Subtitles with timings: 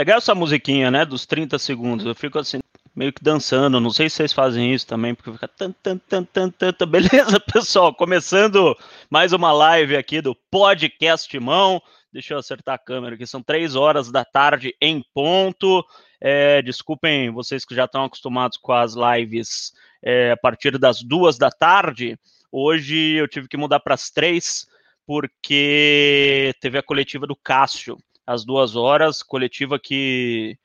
[0.00, 1.04] Legal essa musiquinha, né?
[1.04, 2.06] Dos 30 segundos.
[2.06, 2.58] Eu fico assim,
[2.96, 3.78] meio que dançando.
[3.78, 6.86] Não sei se vocês fazem isso também, porque fica tan, tan, tan, tan, tan, tan.
[6.88, 7.94] Beleza, pessoal?
[7.94, 8.74] Começando
[9.10, 11.82] mais uma live aqui do Podcast Mão.
[12.10, 13.26] Deixa eu acertar a câmera aqui.
[13.26, 15.84] São três horas da tarde em ponto.
[16.18, 19.70] É, desculpem vocês que já estão acostumados com as lives
[20.02, 22.18] é, a partir das duas da tarde.
[22.50, 24.66] Hoje eu tive que mudar para as três,
[25.06, 27.98] porque teve a coletiva do Cássio
[28.30, 30.56] às duas horas, coletiva que,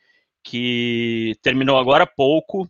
[0.44, 2.70] que terminou agora há pouco.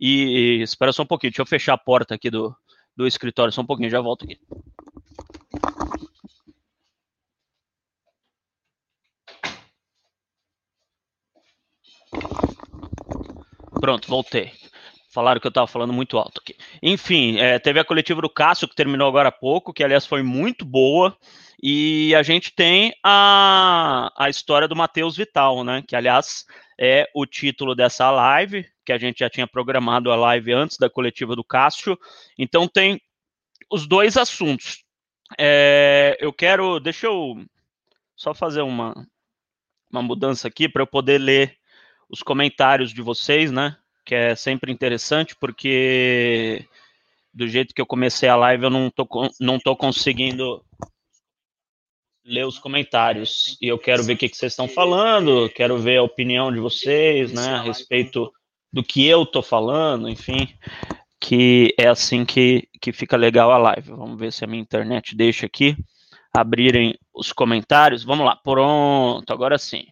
[0.00, 2.52] E, e espera só um pouquinho, deixa eu fechar a porta aqui do,
[2.96, 4.40] do escritório, só um pouquinho, já volto aqui.
[13.80, 14.50] Pronto, voltei.
[15.12, 16.56] Falaram que eu estava falando muito alto aqui.
[16.82, 20.22] Enfim, é, teve a coletiva do Cássio, que terminou agora há pouco, que aliás foi
[20.22, 21.14] muito boa.
[21.62, 25.84] E a gente tem a, a história do Matheus Vital, né?
[25.86, 26.46] Que aliás
[26.80, 30.88] é o título dessa live, que a gente já tinha programado a live antes da
[30.88, 31.98] coletiva do Cássio.
[32.38, 32.98] Então tem
[33.70, 34.82] os dois assuntos.
[35.38, 36.80] É, eu quero.
[36.80, 37.44] Deixa eu
[38.16, 38.94] só fazer uma,
[39.90, 41.54] uma mudança aqui para eu poder ler
[42.08, 43.76] os comentários de vocês, né?
[44.04, 46.66] Que é sempre interessante, porque
[47.32, 49.06] do jeito que eu comecei a live, eu não tô,
[49.40, 50.62] não tô conseguindo
[52.24, 53.56] ler os comentários.
[53.60, 56.60] E eu quero ver o que, que vocês estão falando, quero ver a opinião de
[56.60, 58.32] vocês, né, a respeito
[58.72, 60.48] do que eu tô falando, enfim,
[61.20, 63.90] que é assim que, que fica legal a live.
[63.90, 65.76] Vamos ver se a minha internet deixa aqui
[66.32, 68.02] abrirem os comentários.
[68.02, 69.86] Vamos lá, pronto, agora sim.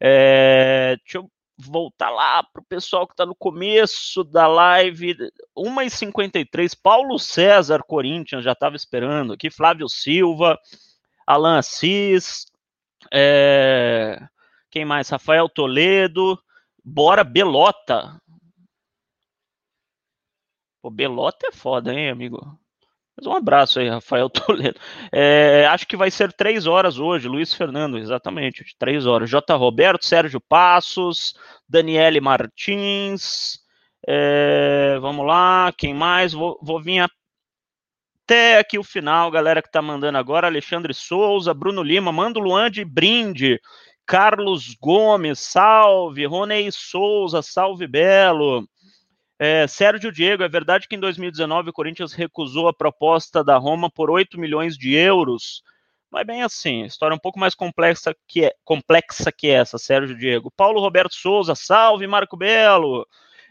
[0.00, 5.16] É, deixa eu voltar lá para o pessoal que está no começo da live,
[5.56, 10.58] 1h53, Paulo César, Corinthians, já estava esperando aqui, Flávio Silva,
[11.26, 12.46] Alan Assis,
[13.12, 14.20] é...
[14.70, 15.08] quem mais?
[15.08, 16.38] Rafael Toledo,
[16.84, 18.20] Bora Belota.
[20.82, 22.58] Pô, Belota é foda, hein, amigo?
[23.16, 24.78] Mas um abraço aí, Rafael Toledo.
[25.12, 29.30] É, acho que vai ser três horas hoje, Luiz Fernando, exatamente, três horas.
[29.30, 29.54] J.
[29.54, 31.34] Roberto, Sérgio Passos,
[31.68, 33.58] Daniele Martins.
[34.06, 36.32] É, vamos lá, quem mais?
[36.32, 37.08] Vou, vou vir
[38.24, 40.46] até aqui o final, galera que tá mandando agora.
[40.46, 43.60] Alexandre Souza, Bruno Lima, manda o Luan de brinde.
[44.06, 46.26] Carlos Gomes, salve.
[46.26, 48.68] Ronei Souza, salve Belo.
[49.38, 53.90] É, Sérgio Diego, é verdade que em 2019 o Corinthians recusou a proposta da Roma
[53.90, 55.62] por 8 milhões de euros?
[56.10, 59.78] Não é bem assim, história é um pouco mais complexa que, é, complexa que essa,
[59.78, 60.52] Sérgio Diego.
[60.56, 63.04] Paulo Roberto Souza, salve Marco Belo.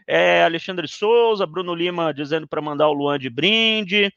[0.06, 4.10] É, Alexandre Souza, Bruno Lima dizendo para mandar o Luan de brinde.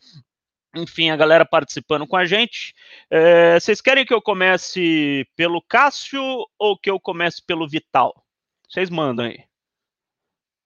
[0.76, 2.74] Enfim, a galera participando com a gente.
[3.10, 6.24] É, vocês querem que eu comece pelo Cássio
[6.58, 8.14] ou que eu comece pelo Vital?
[8.70, 9.47] Vocês mandam aí.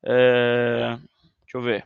[0.04, 0.98] É,
[1.44, 1.86] deixa eu ver.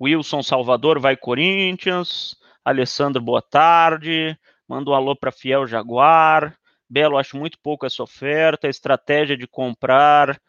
[0.00, 2.36] Wilson Salvador vai Corinthians.
[2.64, 4.36] Alessandro, boa tarde.
[4.68, 6.56] Manda um alô para Fiel Jaguar.
[6.88, 8.68] Belo, acho muito pouco essa oferta.
[8.68, 10.40] Estratégia de comprar.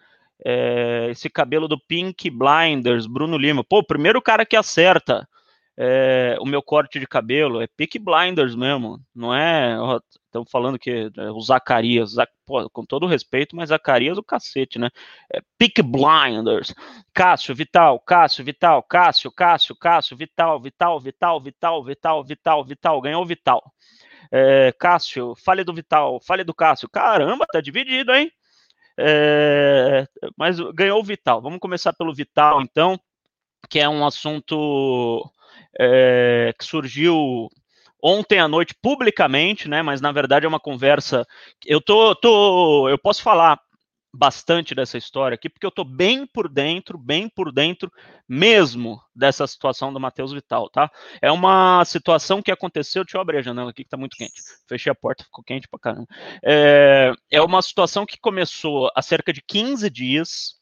[0.43, 3.63] É, esse cabelo do Pink Blinders, Bruno Lima.
[3.63, 5.27] Pô, primeiro cara que acerta
[5.77, 7.61] é, o meu corte de cabelo.
[7.61, 8.99] É Pink Blinders mesmo.
[9.13, 9.77] Não é.
[10.25, 12.15] Estamos falando que é, o Zacarias.
[12.45, 14.89] Pô, com todo respeito, mas Zacarias o cacete, né?
[15.31, 16.73] É Pink Blinders.
[17.13, 23.01] Cássio, Vital, Cássio, Vital, Cássio, Cássio, Cássio, Vital, Vital, Vital, Vital, Vital, Vital, Vital.
[23.01, 23.63] Ganhou Vital.
[24.31, 26.89] É, Cássio, fale do Vital, fale do Cássio.
[26.89, 28.31] Caramba, tá dividido, hein?
[28.99, 31.39] É, mas ganhou o Vital.
[31.39, 32.99] Vamos começar pelo Vital, então,
[33.69, 35.31] que é um assunto
[35.79, 37.49] é, que surgiu
[38.01, 39.81] ontem à noite publicamente, né?
[39.81, 41.25] Mas na verdade é uma conversa.
[41.65, 43.59] Eu tô, tô, eu posso falar
[44.13, 47.91] bastante dessa história aqui, porque eu tô bem por dentro, bem por dentro
[48.27, 50.89] mesmo dessa situação do Matheus Vital, tá?
[51.21, 54.41] É uma situação que aconteceu, deixa eu abrir a janela aqui que tá muito quente.
[54.67, 56.07] Fechei a porta, ficou quente pra caramba.
[56.43, 60.55] É, é uma situação que começou há cerca de 15 dias,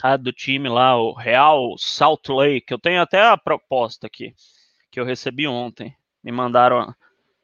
[0.00, 0.16] tá?
[0.16, 2.72] Do time lá, o Real Salt Lake.
[2.72, 4.34] Eu tenho até a proposta aqui,
[4.90, 5.94] que eu recebi ontem.
[6.24, 6.94] Me mandaram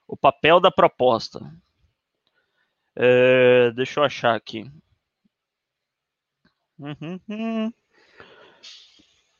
[0.08, 1.40] o papel da proposta.
[2.94, 4.70] É, deixa eu achar aqui.
[6.78, 7.72] Uhum.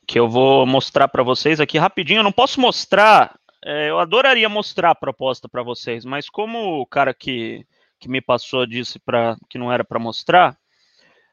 [0.05, 2.19] Que eu vou mostrar para vocês aqui rapidinho.
[2.19, 3.39] Eu não posso mostrar.
[3.65, 7.65] É, eu adoraria mostrar a proposta para vocês, mas como o cara que,
[7.99, 10.57] que me passou disse para que não era para mostrar,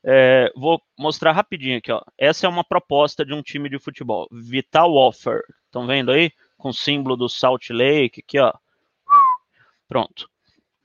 [0.06, 1.90] é, vou mostrar rapidinho aqui.
[1.90, 2.02] Ó.
[2.18, 4.28] Essa é uma proposta de um time de futebol.
[4.30, 5.40] Vital Offer.
[5.64, 6.30] Estão vendo aí?
[6.58, 8.52] Com o símbolo do Salt Lake aqui, ó.
[9.88, 10.28] Pronto.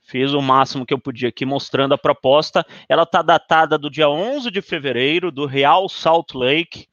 [0.02, 2.66] Fiz o máximo que eu podia aqui mostrando a proposta.
[2.88, 6.88] Ela está datada do dia 11 de fevereiro, do Real Salt Lake.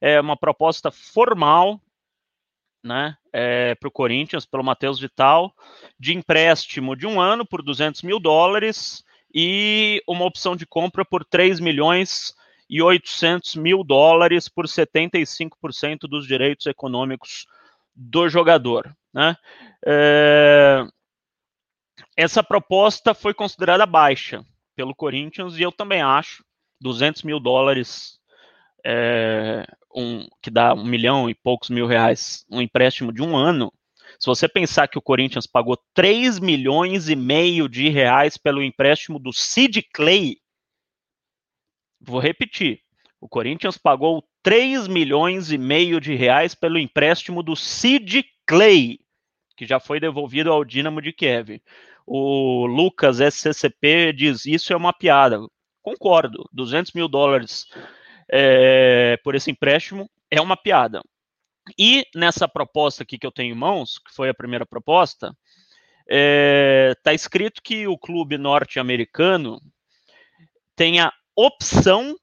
[0.00, 1.80] É uma proposta formal,
[2.82, 5.54] né, é, para o Corinthians, pelo Matheus Vital,
[5.98, 11.24] de empréstimo de um ano por 200 mil dólares e uma opção de compra por
[11.24, 12.34] 3 milhões
[12.68, 17.46] e 800 mil dólares por 75% dos direitos econômicos
[17.94, 18.94] do jogador.
[19.12, 19.36] Né?
[19.84, 20.86] É,
[22.16, 24.44] essa proposta foi considerada baixa
[24.74, 26.44] pelo Corinthians e eu também acho
[26.80, 28.18] 200 mil dólares
[28.84, 33.72] é, um, que dá um milhão e poucos mil reais, um empréstimo de um ano,
[34.22, 39.18] se você pensar que o Corinthians pagou 3 milhões e meio de reais pelo empréstimo
[39.18, 40.36] do Sid Clay,
[42.00, 42.82] vou repetir,
[43.20, 49.00] o Corinthians pagou 3 milhões e meio de reais pelo empréstimo do Sid Clay,
[49.56, 51.60] que já foi devolvido ao Dinamo de Kiev.
[52.06, 55.40] O Lucas SCCP diz: Isso é uma piada.
[55.82, 57.66] Concordo, 200 mil dólares
[58.30, 61.02] é, por esse empréstimo é uma piada.
[61.78, 66.08] E nessa proposta aqui que eu tenho em mãos, que foi a primeira proposta, está
[66.08, 69.60] é, tá escrito que o clube norte-americano
[70.74, 72.16] tem a opção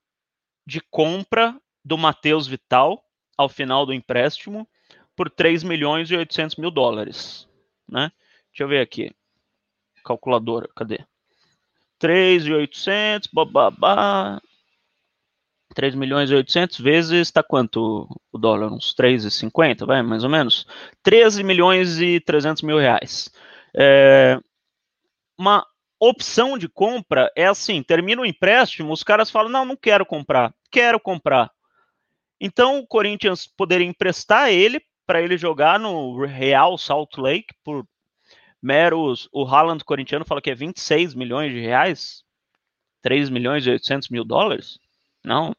[0.65, 3.03] de compra do Matheus Vital
[3.37, 4.67] ao final do empréstimo
[5.15, 7.47] por 3 milhões e 800 mil dólares.
[7.87, 8.11] Né?
[8.51, 9.11] Deixa eu ver aqui.
[10.03, 11.05] Calculadora, cadê?
[11.97, 14.41] 3,800, bababá.
[15.73, 18.71] 3 milhões e 800 vezes está quanto o dólar?
[18.71, 20.65] Uns 3,50, vai, mais ou menos?
[21.03, 23.29] 13 milhões e 300 mil reais.
[23.75, 24.39] É,
[25.37, 25.65] uma
[25.99, 30.53] opção de compra é assim, termina o empréstimo, os caras falam, não, não quero comprar,
[30.71, 31.51] quero comprar.
[32.39, 37.85] Então o Corinthians poderia emprestar ele para ele jogar no Real Salt Lake por
[38.61, 42.23] meros, o Haaland corintiano fala que é 26 milhões de reais,
[43.01, 44.79] 3 milhões e 800 mil dólares.
[45.23, 45.55] Não.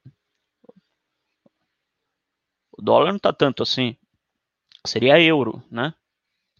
[2.72, 3.96] O dólar não tá tanto assim.
[4.86, 5.94] Seria euro, né?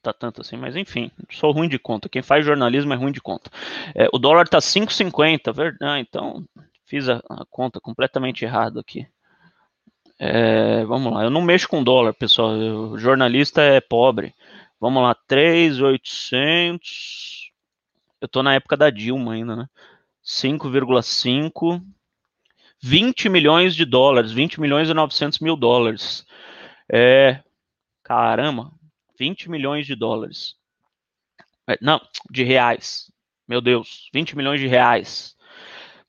[0.02, 2.08] Tá tanto assim, mas enfim, sou ruim de conta.
[2.08, 3.50] Quem faz jornalismo é ruim de conta.
[3.94, 5.78] É, o dólar tá 5,50, verdade?
[5.82, 6.44] Ah, então
[6.86, 9.06] fiz a, a, conta completamente errado aqui.
[10.18, 12.50] É, vamos lá, eu não mexo com dólar, pessoal.
[12.52, 14.34] O jornalista é pobre.
[14.80, 17.50] Vamos lá, 3,800.
[18.20, 19.68] Eu tô na época da Dilma ainda, né?
[20.24, 21.82] 5,5
[22.82, 26.26] 20 milhões de dólares, 20 milhões e 900 mil dólares.
[26.90, 27.42] É,
[28.02, 28.72] caramba,
[29.18, 30.56] 20 milhões de dólares.
[31.68, 32.00] É, não,
[32.30, 33.12] de reais.
[33.46, 35.36] Meu Deus, 20 milhões de reais.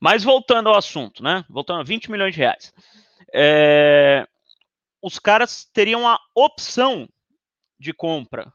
[0.00, 1.44] Mas voltando ao assunto, né?
[1.48, 2.72] Voltando a 20 milhões de reais.
[3.32, 4.26] É,
[5.00, 7.08] os caras teriam a opção
[7.78, 8.52] de compra,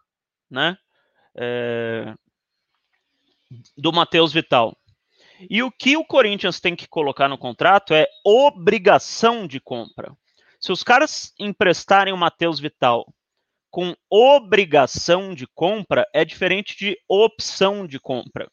[0.49, 0.77] né?
[1.35, 2.13] É,
[3.77, 4.77] do Matheus Vital.
[5.49, 10.15] E o que o Corinthians tem que colocar no contrato é obrigação de compra.
[10.59, 13.05] Se os caras emprestarem o Matheus Vital
[13.69, 18.49] com obrigação de compra, é diferente de opção de compra.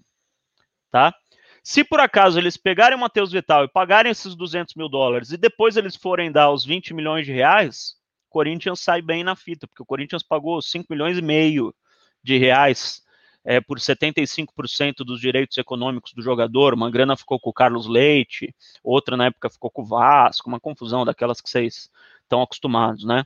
[0.91, 1.15] Tá?
[1.63, 5.39] Se por acaso eles pegarem o Matheus Vital e pagarem esses 200 mil dólares e
[5.39, 7.95] depois eles forem dar os 20 milhões de reais,
[8.29, 11.75] o Corinthians sai bem na fita, porque o Corinthians pagou 5 milhões e meio
[12.23, 13.04] de reais
[13.45, 16.75] é, por 75% dos direitos econômicos do jogador.
[16.75, 20.59] Uma grana ficou com o Carlos Leite, outra na época ficou com o Vasco, uma
[20.59, 21.91] confusão daquelas que vocês
[22.23, 23.25] estão acostumados, né?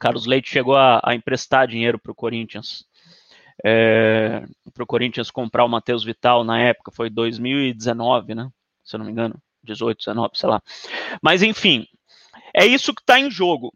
[0.00, 2.86] Carlos Leite chegou a, a emprestar dinheiro para o Corinthians.
[3.62, 8.50] É, para o Corinthians comprar o Matheus Vital na época, foi 2019, né?
[8.82, 10.62] Se eu não me engano, 18, 19, sei lá.
[11.20, 11.86] Mas enfim,
[12.54, 13.74] é isso que está em jogo,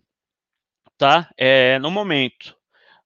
[0.97, 1.31] tá?
[1.37, 2.57] É, no momento.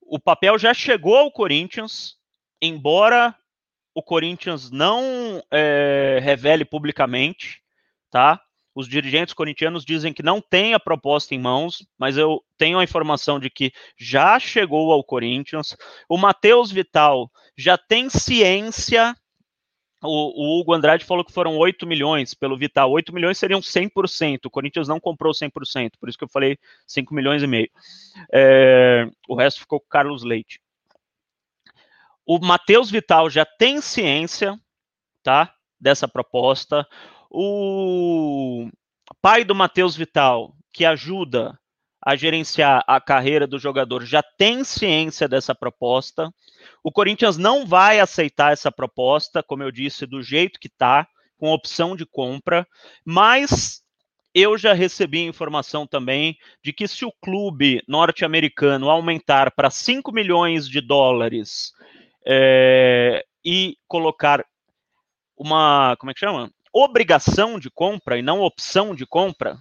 [0.00, 2.17] O papel já chegou ao Corinthians,
[2.60, 3.34] embora
[3.94, 7.60] o Corinthians não é, revele publicamente,
[8.10, 8.40] tá?
[8.78, 12.84] Os dirigentes corintianos dizem que não tem a proposta em mãos, mas eu tenho a
[12.84, 15.76] informação de que já chegou ao Corinthians.
[16.08, 19.16] O Matheus Vital já tem ciência.
[20.00, 22.88] O, o, Hugo Andrade falou que foram 8 milhões pelo Vital.
[22.92, 24.44] 8 milhões seriam 100%.
[24.44, 27.70] O Corinthians não comprou 100%, por isso que eu falei 5 milhões e meio.
[28.32, 30.60] É, o resto ficou com o Carlos Leite.
[32.30, 34.60] O Matheus Vital já tem ciência,
[35.22, 35.50] tá?
[35.80, 36.86] Dessa proposta.
[37.30, 38.68] O
[39.22, 41.58] pai do Matheus Vital, que ajuda
[42.04, 46.30] a gerenciar a carreira do jogador, já tem ciência dessa proposta.
[46.84, 51.08] O Corinthians não vai aceitar essa proposta, como eu disse, do jeito que está,
[51.38, 52.68] com opção de compra,
[53.06, 53.82] mas
[54.34, 60.68] eu já recebi informação também de que se o clube norte-americano aumentar para 5 milhões
[60.68, 61.72] de dólares
[62.28, 64.44] é, e colocar
[65.34, 66.52] uma, como é que chama?
[66.70, 69.56] Obrigação de compra e não opção de compra.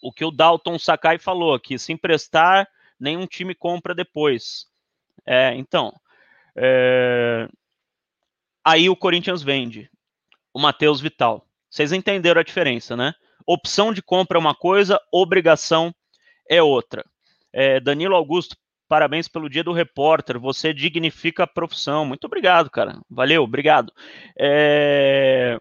[0.00, 2.68] O que o Dalton Sakai falou aqui, se emprestar,
[3.00, 4.66] nenhum time compra depois.
[5.26, 5.92] É, então,
[6.54, 7.48] é...
[8.64, 9.90] aí o Corinthians vende
[10.54, 11.44] o Matheus Vital.
[11.68, 13.12] Vocês entenderam a diferença, né?
[13.44, 15.92] Opção de compra é uma coisa, obrigação
[16.48, 17.04] é outra.
[17.52, 18.56] É, Danilo Augusto,
[18.88, 20.38] parabéns pelo dia do repórter.
[20.38, 22.04] Você dignifica a profissão.
[22.04, 22.98] Muito obrigado, cara.
[23.10, 23.92] Valeu, obrigado.
[24.38, 25.58] É...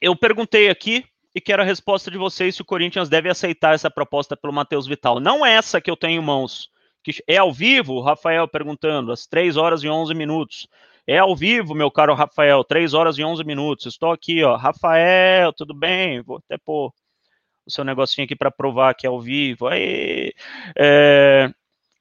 [0.00, 1.04] Eu perguntei aqui
[1.34, 4.86] e quero a resposta de vocês se o Corinthians deve aceitar essa proposta pelo Matheus
[4.86, 5.20] Vital.
[5.20, 6.70] Não é essa que eu tenho em mãos.
[7.02, 10.68] Que é ao vivo, Rafael perguntando, às 3 horas e 11 minutos.
[11.06, 13.86] É ao vivo, meu caro Rafael, 3 horas e 11 minutos.
[13.86, 14.56] Estou aqui, ó.
[14.56, 16.22] Rafael, tudo bem?
[16.22, 16.92] Vou até pôr
[17.66, 19.66] o seu negocinho aqui para provar que é ao vivo.
[19.66, 20.32] Aí,
[20.78, 21.50] é,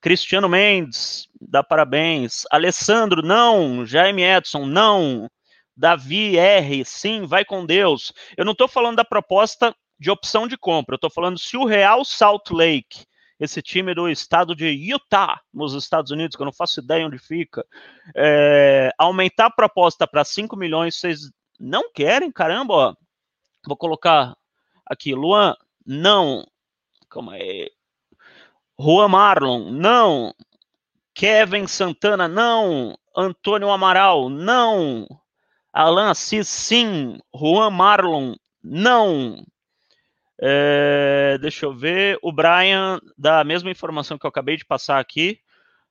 [0.01, 2.43] Cristiano Mendes, dá parabéns.
[2.51, 3.85] Alessandro, não.
[3.85, 5.29] Jaime Edson, não.
[5.75, 8.11] Davi R, sim, vai com Deus.
[8.35, 11.65] Eu não estou falando da proposta de opção de compra, eu estou falando se o
[11.65, 13.05] Real Salt Lake,
[13.39, 17.17] esse time do estado de Utah, nos Estados Unidos, que eu não faço ideia onde
[17.17, 17.65] fica,
[18.15, 22.31] é, aumentar a proposta para 5 milhões, vocês não querem?
[22.31, 22.95] Caramba, ó.
[23.65, 24.35] Vou colocar
[24.85, 26.45] aqui, Luan, não.
[27.09, 27.69] Calma aí.
[28.81, 30.33] Juan Marlon, não.
[31.13, 32.97] Kevin Santana, não.
[33.13, 35.05] Antônio Amaral, não.
[35.73, 37.19] Alan Assis, sim.
[37.35, 39.43] Juan Marlon, não.
[40.41, 42.17] É, deixa eu ver.
[42.21, 45.41] O Brian, da mesma informação que eu acabei de passar aqui.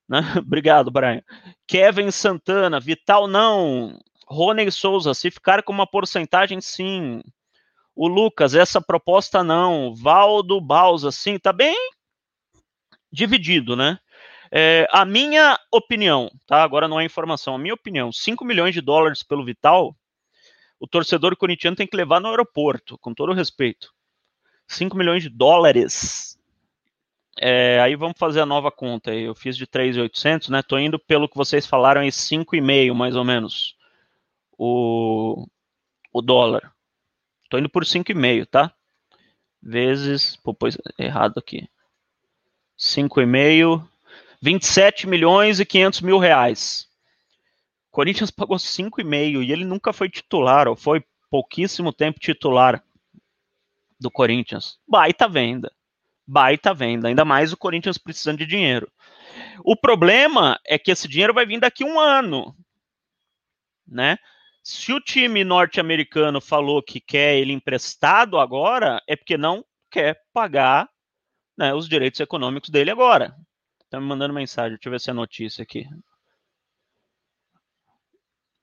[0.08, 0.20] Né?
[0.40, 1.22] Obrigado, Brian.
[1.66, 3.98] Kevin Santana, Vital, não.
[4.26, 7.20] Rony Souza, se ficar com uma porcentagem, sim.
[7.94, 9.94] O Lucas, essa proposta não.
[9.94, 11.38] Valdo Balsa, sim.
[11.38, 11.76] Tá bem
[13.12, 13.98] dividido, né?
[14.50, 16.62] É, a minha opinião, tá?
[16.62, 19.94] Agora não é informação, a minha opinião, 5 milhões de dólares pelo Vital,
[20.80, 23.92] o torcedor corintiano tem que levar no aeroporto, com todo o respeito.
[24.66, 26.38] 5 milhões de dólares.
[27.40, 29.14] É, aí vamos fazer a nova conta.
[29.14, 30.62] Eu fiz de 3,800, né?
[30.62, 33.76] Tô indo pelo que vocês falaram em 5,5 mais ou menos.
[34.56, 35.46] O,
[36.12, 36.72] o dólar.
[37.48, 38.72] Tô indo por 5,5, tá?
[39.60, 41.68] Vezes, pô, pôs errado aqui.
[42.78, 43.86] 5,5
[44.40, 46.88] 27 milhões e 500 mil reais.
[47.88, 52.82] O Corinthians pagou 5,5 e ele nunca foi titular, ou foi pouquíssimo tempo titular
[54.00, 54.78] do Corinthians.
[54.86, 55.72] Baita venda.
[56.26, 57.08] Baita venda.
[57.08, 58.90] Ainda mais o Corinthians precisando de dinheiro.
[59.64, 62.54] O problema é que esse dinheiro vai vir daqui um ano.
[63.86, 64.18] Né?
[64.62, 70.88] Se o time norte-americano falou que quer ele emprestado agora, é porque não quer pagar
[71.58, 73.34] né, os direitos econômicos dele agora.
[73.90, 74.76] Tá me mandando mensagem.
[74.76, 75.86] Deixa eu ver se é notícia aqui.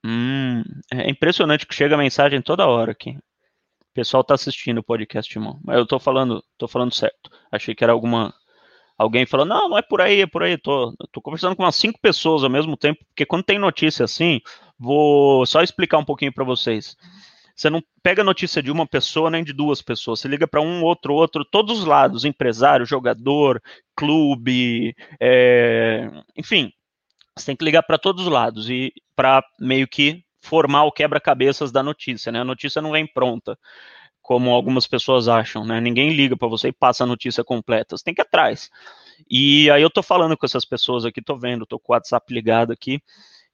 [0.05, 3.11] Hum, é impressionante que chega mensagem toda hora aqui.
[3.11, 5.59] O pessoal tá assistindo o podcast, irmão.
[5.63, 7.29] Mas eu tô falando, tô falando certo.
[7.51, 8.33] Achei que era alguma
[8.97, 10.57] alguém falando, não, não é por aí, é por aí.
[10.57, 14.39] Tô, tô conversando com umas cinco pessoas ao mesmo tempo, porque quando tem notícia assim,
[14.79, 16.95] vou só explicar um pouquinho para vocês.
[17.55, 20.19] Você não pega notícia de uma pessoa nem de duas pessoas.
[20.19, 23.61] Você liga para um, outro, outro, todos os lados: empresário, jogador,
[23.95, 26.71] clube, é, enfim.
[27.37, 31.71] Você tem que ligar para todos os lados e para meio que formar o quebra-cabeças
[31.71, 32.41] da notícia, né?
[32.41, 33.57] A notícia não vem pronta,
[34.21, 35.81] como algumas pessoas acham, né?
[35.81, 37.97] Ninguém liga para você e passa a notícia completa.
[37.97, 38.69] Você tem que ir atrás.
[39.29, 42.33] E aí eu tô falando com essas pessoas aqui, tô vendo, tô com o WhatsApp
[42.33, 43.01] ligado aqui.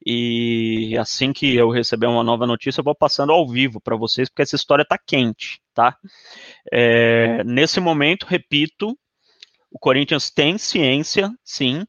[0.05, 4.29] E assim que eu receber uma nova notícia, eu vou passando ao vivo para vocês,
[4.29, 5.98] porque essa história está quente, tá?
[6.72, 8.98] É, nesse momento, repito,
[9.72, 11.86] o Corinthians tem ciência, sim,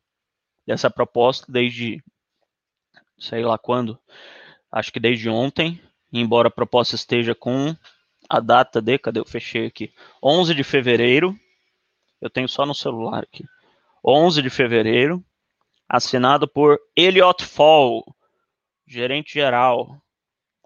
[0.66, 2.02] dessa proposta desde
[3.18, 3.98] sei lá quando,
[4.70, 5.80] acho que desde ontem,
[6.12, 7.74] embora a proposta esteja com
[8.28, 9.92] a data de, cadê eu fechei aqui?
[10.22, 11.36] 11 de fevereiro.
[12.20, 13.44] Eu tenho só no celular aqui.
[14.04, 15.24] 11 de fevereiro
[15.92, 18.02] assinado por Elliot Fall,
[18.86, 20.02] gerente geral.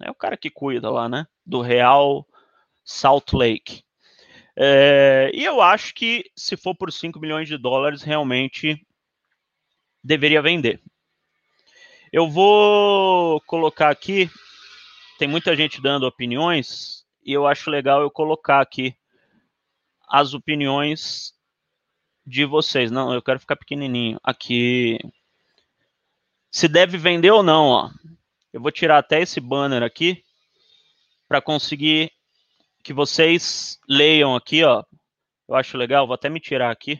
[0.00, 1.26] É o cara que cuida lá, né?
[1.44, 2.24] Do Real
[2.84, 3.82] Salt Lake.
[4.54, 8.86] É, e eu acho que se for por 5 milhões de dólares, realmente
[10.02, 10.80] deveria vender.
[12.12, 14.30] Eu vou colocar aqui,
[15.18, 18.96] tem muita gente dando opiniões, e eu acho legal eu colocar aqui
[20.08, 21.36] as opiniões
[22.26, 22.90] de vocês.
[22.90, 24.18] Não, eu quero ficar pequenininho.
[24.22, 24.98] Aqui.
[26.56, 27.90] Se deve vender ou não, ó.
[28.50, 30.24] Eu vou tirar até esse banner aqui
[31.28, 32.10] para conseguir
[32.82, 34.82] que vocês leiam aqui, ó.
[35.46, 36.98] Eu acho legal, vou até me tirar aqui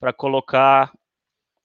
[0.00, 0.90] para colocar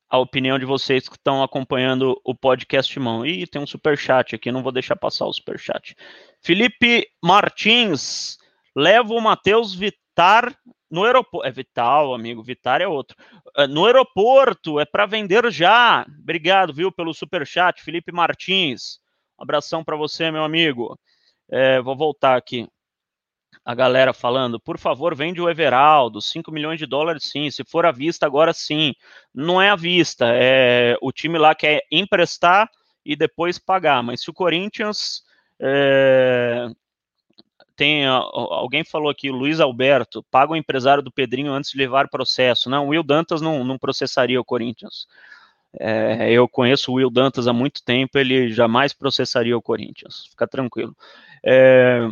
[0.09, 3.25] a opinião de vocês que estão acompanhando o podcast mão.
[3.25, 5.95] E tem um super chat aqui, não vou deixar passar o super chat.
[6.41, 8.37] Felipe Martins,
[8.75, 9.73] leva o Matheus
[10.11, 10.53] Vitar
[10.89, 11.47] no aeroporto.
[11.47, 13.15] É Vital, amigo, Vitar é outro.
[13.57, 16.05] É, no aeroporto, é para vender já.
[16.19, 18.99] Obrigado, viu, pelo super chat, Felipe Martins.
[19.39, 20.99] Um abração para você, meu amigo.
[21.49, 22.67] É, vou voltar aqui
[23.63, 27.85] a galera falando, por favor, vende o Everaldo, 5 milhões de dólares sim, se for
[27.85, 28.93] à vista agora sim.
[29.33, 32.69] Não é à vista, é o time lá quer emprestar
[33.05, 35.23] e depois pagar, mas se o Corinthians
[35.59, 36.69] é,
[37.81, 42.69] tem alguém falou aqui, Luiz Alberto, paga o empresário do Pedrinho antes de levar processo.
[42.69, 45.07] Não, o Will Dantas não, não processaria o Corinthians.
[45.79, 50.27] É, eu conheço o Will Dantas há muito tempo, ele jamais processaria o Corinthians.
[50.29, 50.95] Fica tranquilo.
[51.43, 52.07] É,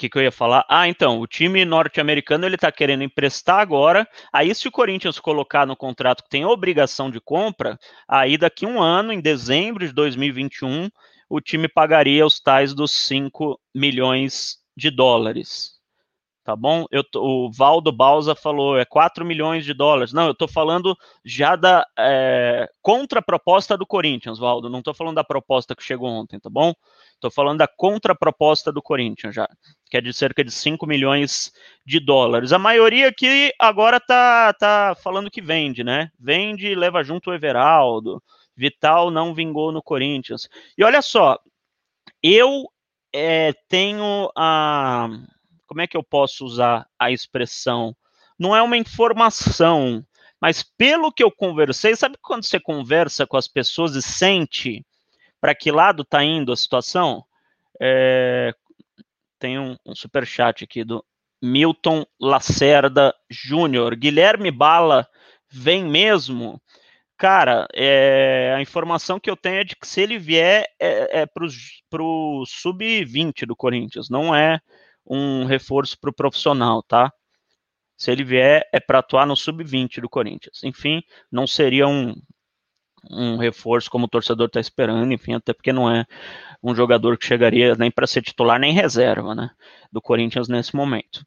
[0.00, 0.64] que, que eu ia falar?
[0.66, 4.08] Ah, então, o time norte-americano ele está querendo emprestar agora.
[4.32, 7.78] Aí, se o Corinthians colocar no contrato que tem obrigação de compra,
[8.08, 10.88] aí daqui um ano, em dezembro de 2021,
[11.30, 15.78] o time pagaria os tais dos 5 milhões de dólares.
[16.42, 16.86] Tá bom?
[16.90, 20.12] Eu, o Valdo Balsa falou, é 4 milhões de dólares.
[20.12, 24.68] Não, eu estou falando já da é, contraproposta do Corinthians, Valdo.
[24.68, 26.72] Não estou falando da proposta que chegou ontem, tá bom?
[27.14, 29.46] Estou falando da contraproposta do Corinthians já,
[29.88, 31.52] que é de cerca de 5 milhões
[31.86, 32.52] de dólares.
[32.52, 36.10] A maioria aqui agora está tá falando que vende, né?
[36.18, 38.20] Vende e leva junto o Everaldo.
[38.60, 40.46] Vital não vingou no Corinthians.
[40.76, 41.38] E olha só,
[42.22, 42.70] eu
[43.10, 45.08] é, tenho a.
[45.66, 47.96] Como é que eu posso usar a expressão?
[48.38, 50.04] Não é uma informação,
[50.38, 54.84] mas pelo que eu conversei, sabe quando você conversa com as pessoas e sente
[55.40, 57.24] para que lado está indo a situação?
[57.80, 58.54] É,
[59.38, 61.02] tem um, um super chat aqui do
[61.40, 63.96] Milton Lacerda Júnior.
[63.96, 65.08] Guilherme Bala
[65.48, 66.60] vem mesmo?
[67.20, 71.26] Cara, é, a informação que eu tenho é de que se ele vier é, é
[71.26, 74.58] para o sub-20 do Corinthians, não é
[75.04, 77.12] um reforço para o profissional, tá?
[77.94, 80.64] Se ele vier, é para atuar no sub-20 do Corinthians.
[80.64, 82.14] Enfim, não seria um,
[83.10, 86.06] um reforço como o torcedor está esperando, enfim, até porque não é
[86.62, 89.50] um jogador que chegaria nem para ser titular nem reserva, né,
[89.92, 91.22] do Corinthians nesse momento.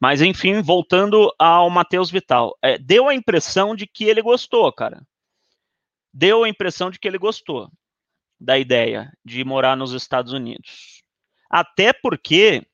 [0.00, 5.02] Mas enfim, voltando ao Matheus Vital, é, deu a impressão de que ele gostou, cara.
[6.16, 7.68] Deu a impressão de que ele gostou
[8.38, 11.02] da ideia de morar nos Estados Unidos.
[11.50, 12.64] Até porque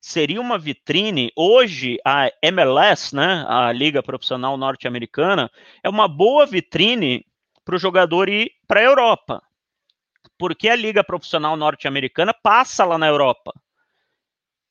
[0.00, 1.32] seria uma vitrine.
[1.34, 5.50] Hoje, a MLS, né, a Liga Profissional Norte-Americana,
[5.82, 7.26] é uma boa vitrine
[7.64, 9.42] para o jogador ir para a Europa.
[10.38, 13.52] Porque a Liga Profissional Norte-Americana passa lá na Europa.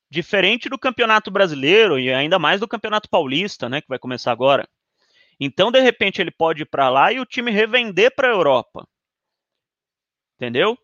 [0.10, 4.66] Diferente do Campeonato Brasileiro e ainda mais do Campeonato Paulista, né, que vai começar agora.
[5.40, 8.88] Então, de repente, ele pode ir para lá e o time revender para a Europa.
[10.36, 10.78] Entendeu?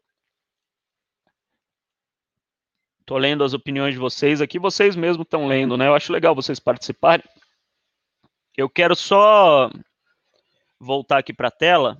[3.05, 5.87] Tô lendo as opiniões de vocês aqui, vocês mesmos estão lendo, né?
[5.87, 7.25] Eu acho legal vocês participarem.
[8.55, 9.69] Eu quero só
[10.79, 11.97] voltar aqui para a tela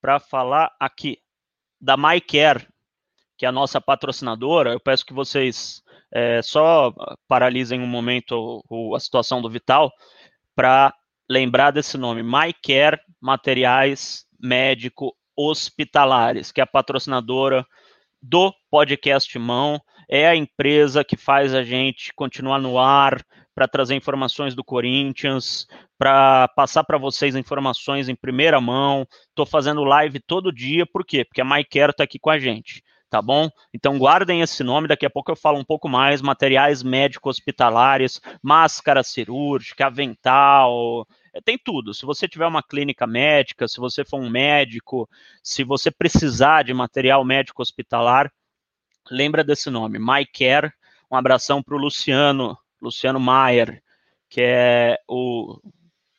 [0.00, 1.18] para falar aqui
[1.80, 2.66] da MyCare,
[3.36, 4.72] que é a nossa patrocinadora.
[4.72, 6.92] Eu peço que vocês é, só
[7.28, 9.92] paralisem um momento o, a situação do Vital
[10.54, 10.94] para
[11.30, 17.64] lembrar desse nome, MyCare Materiais Médico Hospitalares, que é a patrocinadora
[18.20, 23.94] do podcast Mão, é a empresa que faz a gente continuar no ar para trazer
[23.94, 29.06] informações do Corinthians, para passar para vocês informações em primeira mão.
[29.28, 31.24] Estou fazendo live todo dia, por quê?
[31.24, 33.48] Porque a MyCare está aqui com a gente, tá bom?
[33.72, 38.20] Então guardem esse nome, daqui a pouco eu falo um pouco mais, materiais médicos hospitalares,
[38.42, 41.06] máscara cirúrgica, avental,
[41.44, 41.94] tem tudo.
[41.94, 45.08] Se você tiver uma clínica médica, se você for um médico,
[45.42, 48.32] se você precisar de material médico hospitalar,
[49.10, 50.72] lembra desse nome, MyCare.
[51.10, 53.82] Um abração para o Luciano, Luciano Maier,
[54.28, 55.60] que é o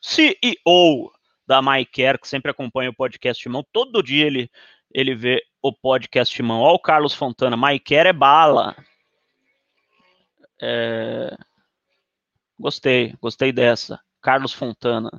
[0.00, 1.10] CEO
[1.46, 3.64] da MyCare, que sempre acompanha o podcast Mão.
[3.72, 4.50] Todo dia ele,
[4.90, 6.60] ele vê o podcast Mão.
[6.60, 8.76] Olha o Carlos Fontana, MyCare é bala.
[10.60, 11.36] É...
[12.58, 14.00] Gostei, gostei dessa.
[14.22, 15.10] Carlos Fontana.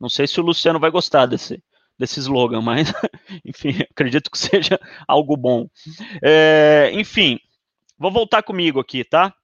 [0.00, 1.62] Não sei se o Luciano vai gostar desse,
[1.98, 2.92] desse slogan, mas,
[3.44, 5.68] enfim, acredito que seja algo bom.
[6.22, 7.38] É, enfim,
[7.98, 9.34] vou voltar comigo aqui, tá?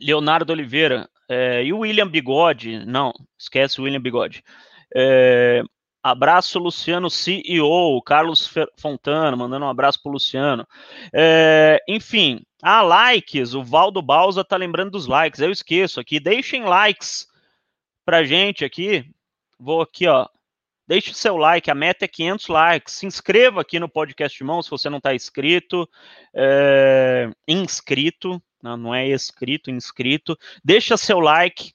[0.00, 2.84] Leonardo Oliveira, é, e o William Bigode?
[2.86, 4.42] Não, esquece o William Bigode.
[4.94, 5.62] É,
[6.02, 10.66] abraço, Luciano, CEO, Carlos Fontana, mandando um abraço pro Luciano.
[11.12, 16.64] É, enfim, ah, likes, o Valdo Balsa tá lembrando dos likes, eu esqueço aqui, deixem
[16.64, 17.26] likes
[18.08, 19.04] pra gente aqui.
[19.60, 20.26] Vou aqui, ó,
[20.86, 24.70] deixe seu like, a meta é 500 likes, se inscreva aqui no podcast Mão se
[24.70, 25.86] você não está inscrito,
[26.32, 31.74] é, inscrito, não, é inscrito, inscrito, deixa seu like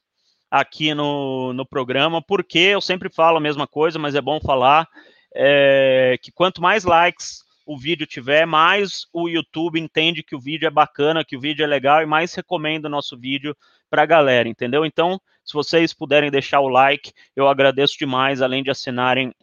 [0.50, 4.88] aqui no, no programa, porque eu sempre falo a mesma coisa, mas é bom falar,
[5.32, 10.66] é, que quanto mais likes o vídeo tiver, mais o YouTube entende que o vídeo
[10.66, 13.56] é bacana, que o vídeo é legal e mais recomenda o nosso vídeo
[13.88, 14.84] para a galera, entendeu?
[14.84, 19.34] Então, se vocês puderem deixar o like, eu agradeço demais, além de assinarem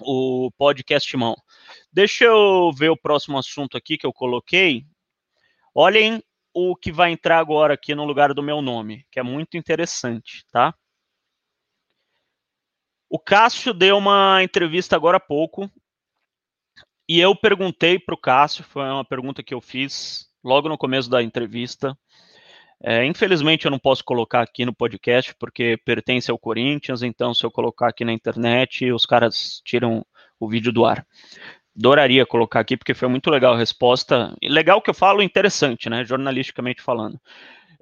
[0.00, 1.36] o podcast mão.
[1.92, 4.86] Deixa eu ver o próximo assunto aqui que eu coloquei.
[5.74, 9.56] Olhem o que vai entrar agora aqui no lugar do meu nome, que é muito
[9.56, 10.74] interessante, tá?
[13.08, 15.70] O Cássio deu uma entrevista agora há pouco
[17.08, 21.10] e eu perguntei para o Cássio, foi uma pergunta que eu fiz logo no começo
[21.10, 21.96] da entrevista.
[22.86, 27.42] É, infelizmente eu não posso colocar aqui no podcast porque pertence ao Corinthians, então se
[27.42, 30.04] eu colocar aqui na internet, os caras tiram
[30.38, 31.06] o vídeo do ar.
[31.74, 34.36] Adoraria colocar aqui porque foi muito legal a resposta.
[34.42, 36.04] Legal que eu falo, interessante, né?
[36.04, 37.18] Jornalisticamente falando.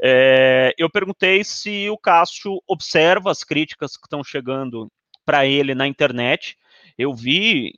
[0.00, 4.88] É, eu perguntei se o Cássio observa as críticas que estão chegando
[5.24, 6.56] para ele na internet.
[6.96, 7.74] Eu vi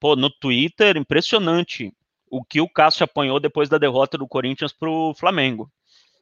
[0.00, 1.94] pô, no Twitter, impressionante
[2.28, 5.70] o que o Cássio apanhou depois da derrota do Corinthians para o Flamengo.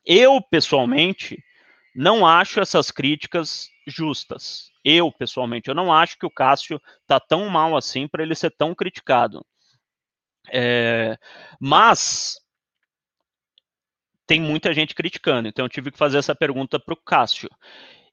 [0.07, 1.43] Eu, pessoalmente,
[1.95, 4.71] não acho essas críticas justas.
[4.85, 8.51] Eu, pessoalmente, eu não acho que o Cássio tá tão mal assim para ele ser
[8.51, 9.45] tão criticado.
[10.53, 11.19] É,
[11.61, 12.37] mas
[14.27, 17.49] tem muita gente criticando, então eu tive que fazer essa pergunta para o Cássio.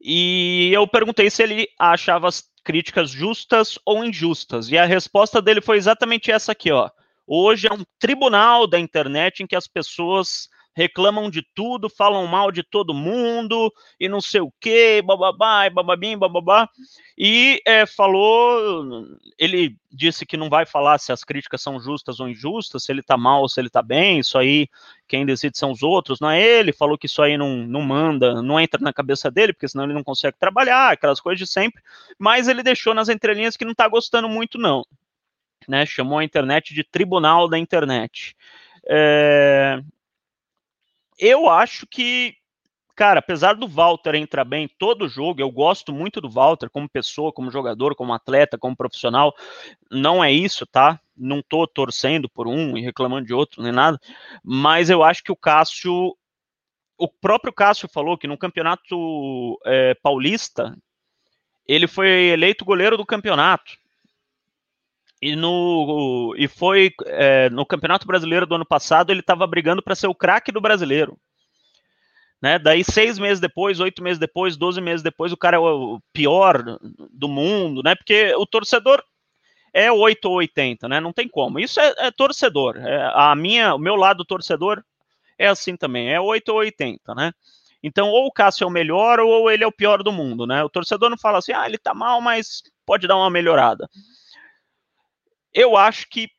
[0.01, 4.69] E eu perguntei se ele achava as críticas justas ou injustas.
[4.69, 6.89] E a resposta dele foi exatamente essa aqui, ó.
[7.25, 12.51] Hoje é um tribunal da internet em que as pessoas reclamam de tudo, falam mal
[12.51, 16.67] de todo mundo e não sei o que, bababá, e bababim, bababá.
[17.17, 19.05] E é, falou,
[19.37, 23.03] ele disse que não vai falar se as críticas são justas ou injustas, se ele
[23.03, 24.67] tá mal ou se ele tá bem, isso aí
[25.07, 28.41] quem decide são os outros, não é ele, falou que isso aí não, não manda,
[28.41, 31.83] não entra na cabeça dele, porque senão ele não consegue trabalhar, aquelas coisas de sempre,
[32.17, 34.83] mas ele deixou nas entrelinhas que não tá gostando muito não,
[35.67, 38.35] né, chamou a internet de tribunal da internet.
[38.89, 39.79] É,
[41.17, 42.35] eu acho que,
[42.95, 47.31] cara, apesar do Walter entrar bem todo jogo, eu gosto muito do Walter como pessoa,
[47.31, 49.33] como jogador, como atleta, como profissional.
[49.91, 50.99] Não é isso, tá?
[51.15, 53.99] Não tô torcendo por um e reclamando de outro, nem nada.
[54.43, 56.15] Mas eu acho que o Cássio.
[56.97, 60.77] O próprio Cássio falou que no campeonato é, paulista
[61.67, 63.73] ele foi eleito goleiro do campeonato
[65.23, 69.95] e no e foi é, no Campeonato Brasileiro do ano passado ele estava brigando para
[69.95, 71.17] ser o craque do brasileiro.
[72.41, 72.59] Né?
[72.59, 76.61] Daí seis meses depois, oito meses depois, doze meses depois, o cara é o pior
[77.09, 77.95] do mundo, né?
[77.95, 79.01] Porque o torcedor
[79.73, 80.99] é 8 ou 80, né?
[80.99, 81.57] Não tem como.
[81.57, 82.77] Isso é, é torcedor.
[82.77, 84.83] É, a minha, o meu lado torcedor
[85.39, 87.31] é assim também, é 8 ou 80, né?
[87.81, 90.63] Então, ou o Cássio é o melhor ou ele é o pior do mundo, né?
[90.63, 93.89] O torcedor não fala assim, ah, ele tá mal, mas pode dar uma melhorada.
[95.53, 96.29] Eu acho que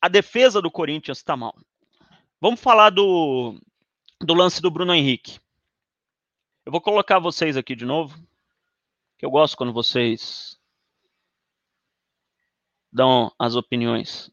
[0.00, 1.54] a defesa do Corinthians está mal.
[2.40, 3.56] Vamos falar do,
[4.20, 5.38] do lance do Bruno Henrique.
[6.66, 8.16] Eu vou colocar vocês aqui de novo,
[9.16, 10.58] que eu gosto quando vocês
[12.92, 14.30] dão as opiniões.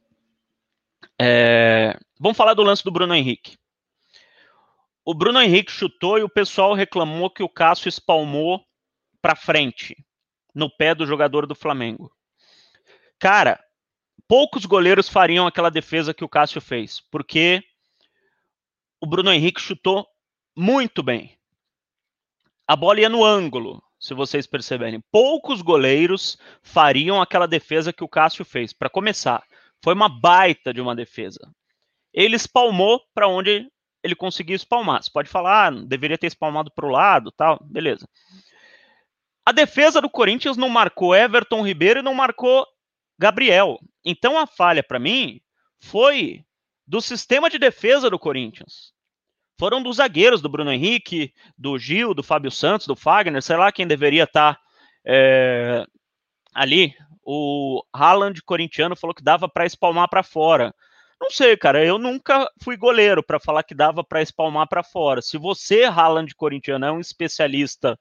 [1.21, 3.57] É, vamos falar do lance do Bruno Henrique.
[5.05, 8.63] O Bruno Henrique chutou e o pessoal reclamou que o Cássio espalmou
[9.21, 9.95] para frente,
[10.53, 12.11] no pé do jogador do Flamengo.
[13.19, 13.63] Cara,
[14.29, 17.63] poucos goleiros fariam aquela defesa que o Cássio fez, porque
[19.01, 20.07] o Bruno Henrique chutou
[20.55, 21.35] muito bem.
[22.67, 25.01] A bola ia no ângulo, se vocês perceberem.
[25.11, 28.71] Poucos goleiros fariam aquela defesa que o Cássio fez.
[28.71, 29.43] Para começar,
[29.83, 31.51] foi uma baita de uma defesa.
[32.13, 33.67] Ele espalmou para onde
[34.03, 35.01] ele conseguiu espalmar.
[35.01, 38.07] Você pode falar, ah, deveria ter espalmado para o lado, tal, beleza.
[39.43, 42.67] A defesa do Corinthians não marcou Everton Ribeiro e não marcou
[43.17, 43.79] Gabriel.
[44.03, 45.41] Então a falha para mim
[45.79, 46.43] foi
[46.85, 48.93] do sistema de defesa do Corinthians.
[49.59, 53.71] Foram dos zagueiros, do Bruno Henrique, do Gil, do Fábio Santos, do Fagner, sei lá
[53.71, 54.61] quem deveria estar tá,
[55.05, 55.85] é,
[56.53, 56.95] ali.
[57.21, 60.73] O Haaland corintiano falou que dava para espalmar para fora.
[61.21, 65.21] Não sei, cara, eu nunca fui goleiro para falar que dava para espalmar para fora.
[65.21, 67.99] Se você, Haaland corintiano, é um especialista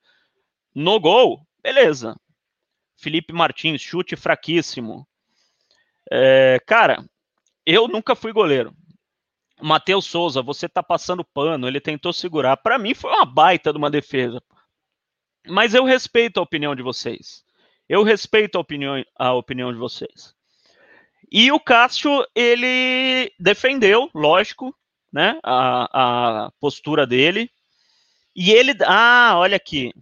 [0.73, 2.15] no gol, beleza.
[2.97, 5.07] Felipe Martins, chute fraquíssimo.
[6.11, 7.05] É, cara,
[7.67, 8.75] eu nunca fui goleiro.
[9.61, 12.57] Matheus Souza, você tá passando pano, ele tentou segurar.
[12.57, 14.43] Para mim foi uma baita de uma defesa.
[15.47, 17.45] Mas eu respeito a opinião de vocês.
[17.89, 20.35] Eu respeito a opinião, a opinião de vocês.
[21.31, 24.75] E o Cássio, ele defendeu, lógico,
[25.13, 27.51] né, a, a postura dele.
[28.35, 29.93] E ele, ah, olha aqui,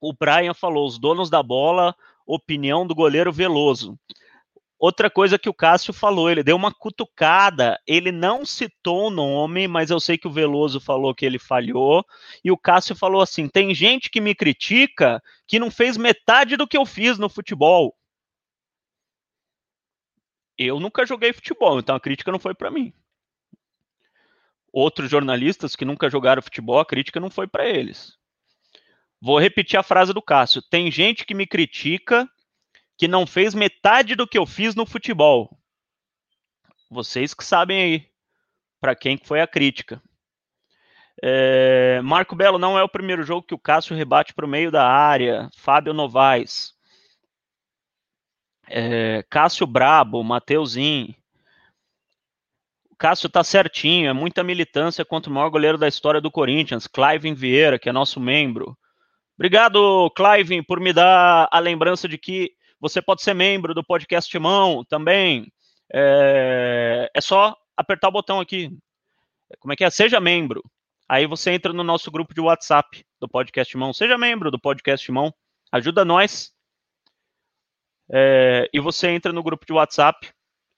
[0.00, 1.94] o Brian falou, os donos da bola,
[2.26, 3.98] opinião do goleiro Veloso.
[4.78, 9.66] Outra coisa que o Cássio falou, ele deu uma cutucada, ele não citou o nome,
[9.66, 12.06] mas eu sei que o Veloso falou que ele falhou,
[12.44, 16.66] e o Cássio falou assim: tem gente que me critica que não fez metade do
[16.66, 17.92] que eu fiz no futebol.
[20.56, 22.92] Eu nunca joguei futebol, então a crítica não foi para mim.
[24.72, 28.16] Outros jornalistas que nunca jogaram futebol, a crítica não foi para eles.
[29.20, 32.28] Vou repetir a frase do Cássio: tem gente que me critica
[32.98, 35.56] que não fez metade do que eu fiz no futebol.
[36.90, 38.08] Vocês que sabem aí
[38.80, 40.02] para quem foi a crítica.
[41.22, 44.70] É, Marco Belo não é o primeiro jogo que o Cássio rebate para o meio
[44.70, 45.48] da área.
[45.56, 46.74] Fábio Novaes.
[48.66, 51.14] É, Cássio Brabo, Mateuzinho.
[52.90, 56.88] O Cássio tá certinho, é muita militância contra o maior goleiro da história do Corinthians,
[56.88, 58.76] Clive Vieira, que é nosso membro.
[59.36, 64.36] Obrigado, Clive, por me dar a lembrança de que você pode ser membro do podcast
[64.38, 65.52] Mão também.
[65.92, 68.70] É, é só apertar o botão aqui.
[69.58, 69.90] Como é que é?
[69.90, 70.62] Seja membro.
[71.08, 73.92] Aí você entra no nosso grupo de WhatsApp do Podcast Mão.
[73.92, 75.32] Seja membro do Podcast Mão.
[75.72, 76.52] Ajuda nós.
[78.10, 80.30] É, e você entra no grupo de WhatsApp,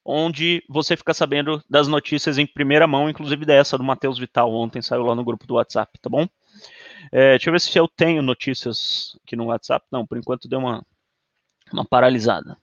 [0.05, 4.53] onde você fica sabendo das notícias em primeira mão, inclusive dessa do Matheus Vital.
[4.53, 6.29] Ontem saiu lá no grupo do WhatsApp, tá bom?
[7.13, 9.85] É, deixa eu ver se eu tenho notícias aqui no WhatsApp.
[9.91, 10.85] Não, por enquanto deu uma,
[11.73, 12.57] uma paralisada.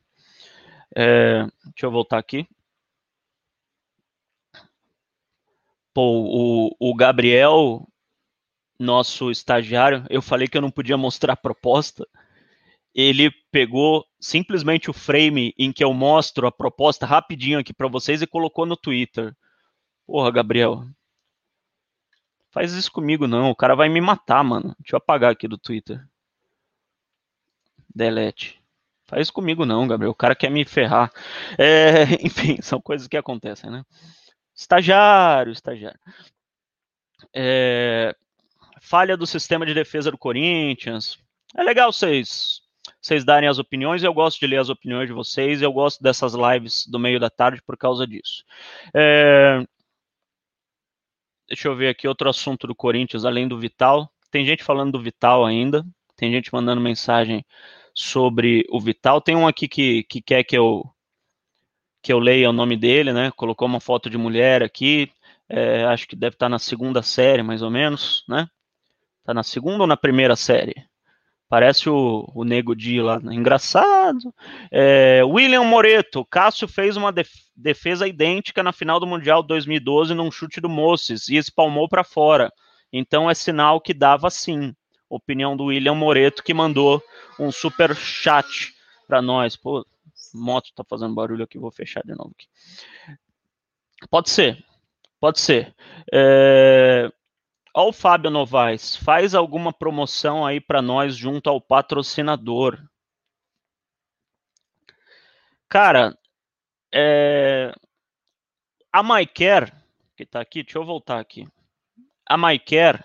[0.96, 2.48] É, deixa eu voltar aqui.
[5.93, 7.88] Pô, o, o Gabriel,
[8.80, 12.08] nosso estagiário, eu falei que eu não podia mostrar a proposta.
[12.93, 18.22] Ele pegou simplesmente o frame em que eu mostro a proposta rapidinho aqui para vocês
[18.22, 19.36] e colocou no Twitter.
[20.06, 20.86] Porra, Gabriel.
[22.50, 24.76] Faz isso comigo não, o cara vai me matar, mano.
[24.80, 26.04] Deixa eu apagar aqui do Twitter.
[27.93, 28.57] Delete.
[29.08, 30.12] Faz comigo não, Gabriel.
[30.12, 31.12] O cara quer me ferrar.
[31.58, 33.84] É, enfim, são coisas que acontecem, né?
[34.56, 36.00] Estagiário, estagiário.
[37.34, 38.15] É,
[38.82, 41.17] falha do sistema de defesa do Corinthians.
[41.56, 42.62] É legal vocês
[43.02, 44.04] vocês darem as opiniões.
[44.04, 45.62] Eu gosto de ler as opiniões de vocês.
[45.62, 48.43] Eu gosto dessas lives do meio da tarde por causa disso.
[48.93, 49.63] É,
[51.48, 54.12] deixa eu ver aqui outro assunto do Corinthians, além do Vital.
[54.32, 55.86] Tem gente falando do Vital ainda.
[56.15, 57.46] Tem gente mandando mensagem
[57.98, 59.20] sobre o Vital.
[59.20, 60.84] Tem um aqui que, que quer que eu
[62.00, 63.32] que eu leia o nome dele, né?
[63.36, 65.12] Colocou uma foto de mulher aqui.
[65.50, 68.48] É, acho que deve estar na segunda série, mais ou menos, né?
[69.26, 70.76] Tá na segunda ou na primeira série?
[71.50, 73.20] Parece o, o Nego Di lá.
[73.20, 73.34] Né?
[73.34, 74.34] Engraçado.
[74.72, 76.24] É, William Moreto.
[76.26, 81.28] Cássio fez uma def defesa idêntica na final do Mundial 2012 num chute do Moses
[81.30, 82.54] e espalmou para fora.
[82.94, 84.76] Então é sinal que dava sim.
[85.10, 87.02] Opinião do William Moreto, que mandou
[87.39, 88.76] um super chat
[89.08, 89.56] para nós.
[89.56, 89.86] Pô,
[90.34, 92.48] moto tá fazendo barulho aqui, vou fechar de novo aqui.
[94.10, 94.63] Pode ser,
[95.20, 95.76] pode ser.
[96.13, 97.12] É...
[97.74, 102.82] O Fábio Novaes, faz alguma promoção aí para nós junto ao patrocinador.
[105.70, 106.17] Cara,
[106.91, 107.72] é...
[108.91, 109.72] a MyCare,
[110.15, 111.48] que tá aqui, deixa eu voltar aqui.
[112.26, 113.04] A MyCare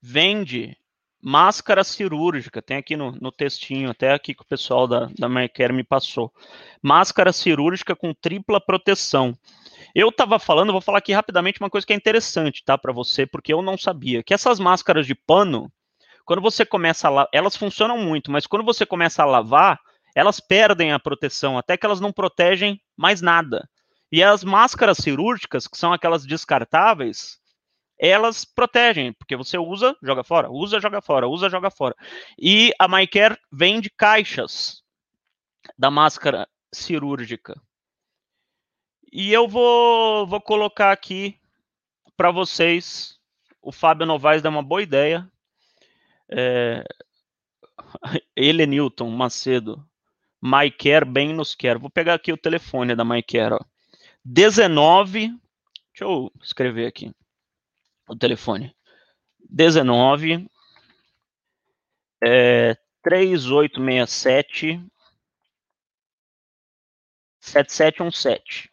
[0.00, 0.76] vende
[1.20, 5.72] máscara cirúrgica, tem aqui no, no textinho, até aqui que o pessoal da, da Mercare
[5.72, 6.32] me passou.
[6.82, 9.36] Máscara cirúrgica com tripla proteção.
[9.94, 13.26] Eu estava falando, vou falar aqui rapidamente uma coisa que é interessante, tá, para você,
[13.26, 15.72] porque eu não sabia, que essas máscaras de pano,
[16.24, 19.80] quando você começa a elas funcionam muito, mas quando você começa a lavar,
[20.14, 23.68] elas perdem a proteção, até que elas não protegem mais nada.
[24.10, 27.38] E as máscaras cirúrgicas, que são aquelas descartáveis,
[27.98, 31.96] elas protegem, porque você usa, joga fora, usa, joga fora, usa, joga fora.
[32.38, 34.82] E a MyCare vende caixas
[35.76, 37.60] da máscara cirúrgica.
[39.12, 41.38] E eu vou, vou colocar aqui
[42.16, 43.18] para vocês.
[43.60, 45.28] O Fábio Novaes dá uma boa ideia.
[46.30, 46.84] É,
[48.36, 49.84] ele, Newton Macedo.
[50.40, 51.78] MyCare bem nos quer.
[51.78, 53.54] Vou pegar aqui o telefone da MyCare.
[53.54, 53.60] Ó.
[54.24, 55.28] 19.
[55.92, 57.12] Deixa eu escrever aqui
[58.08, 58.74] o telefone.
[59.50, 60.48] 19
[62.22, 64.84] é, 3867
[67.40, 68.70] 7717.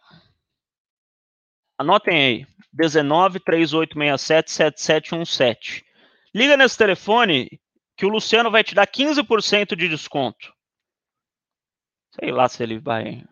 [1.77, 2.47] Anotem aí.
[2.71, 5.85] 19 3867 7717.
[6.33, 7.61] Liga nesse telefone
[7.95, 10.53] que o Luciano vai te dar 15% de desconto.
[12.19, 13.23] Sei lá se ele vai.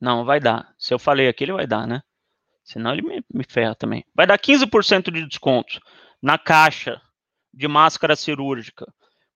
[0.00, 0.74] Não, vai dar.
[0.78, 2.02] Se eu falei aqui, ele vai dar, né?
[2.70, 4.04] Senão ele me, me ferra também.
[4.14, 5.80] Vai dar 15% de desconto
[6.22, 7.00] na caixa
[7.52, 8.86] de máscara cirúrgica.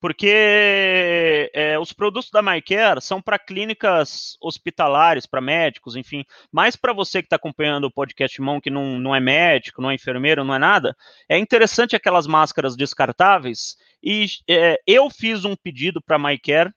[0.01, 6.25] Porque é, os produtos da MyCare são para clínicas hospitalares, para médicos, enfim.
[6.53, 9.91] Mas para você que está acompanhando o podcast Mão, que não, não é médico, não
[9.91, 10.95] é enfermeiro, não é nada,
[11.29, 13.77] é interessante aquelas máscaras descartáveis.
[14.01, 16.71] E é, eu fiz um pedido para a MyCare,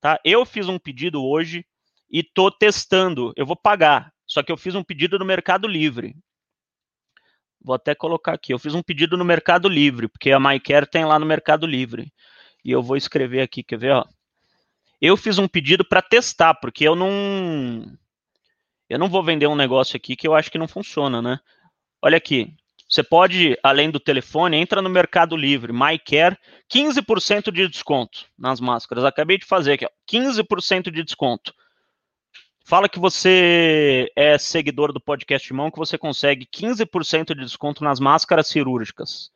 [0.00, 0.18] tá?
[0.24, 1.66] Eu fiz um pedido hoje
[2.10, 3.34] e tô testando.
[3.36, 4.12] Eu vou pagar.
[4.28, 6.14] Só que eu fiz um pedido no Mercado Livre.
[7.60, 8.52] Vou até colocar aqui.
[8.52, 12.12] Eu fiz um pedido no Mercado Livre, porque a MyCare tem lá no Mercado Livre.
[12.64, 13.92] E eu vou escrever aqui, quer ver?
[13.92, 14.04] Ó?
[15.00, 17.90] Eu fiz um pedido para testar, porque eu não.
[18.88, 21.40] Eu não vou vender um negócio aqui que eu acho que não funciona, né?
[22.02, 22.54] Olha aqui.
[22.88, 26.38] Você pode, além do telefone, entra no Mercado Livre, MyCare,
[26.72, 29.04] 15% de desconto nas máscaras.
[29.04, 31.52] Acabei de fazer aqui, ó, 15% de desconto.
[32.68, 37.98] Fala que você é seguidor do podcast Mão, que você consegue 15% de desconto nas
[37.98, 39.30] máscaras cirúrgicas.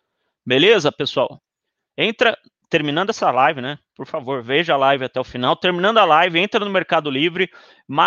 [0.44, 1.42] Beleza, pessoal?
[1.96, 2.36] Entra,
[2.68, 3.78] terminando essa live, né?
[3.96, 5.56] Por favor, veja a live até o final.
[5.56, 7.50] Terminando a live, entra no Mercado Livre,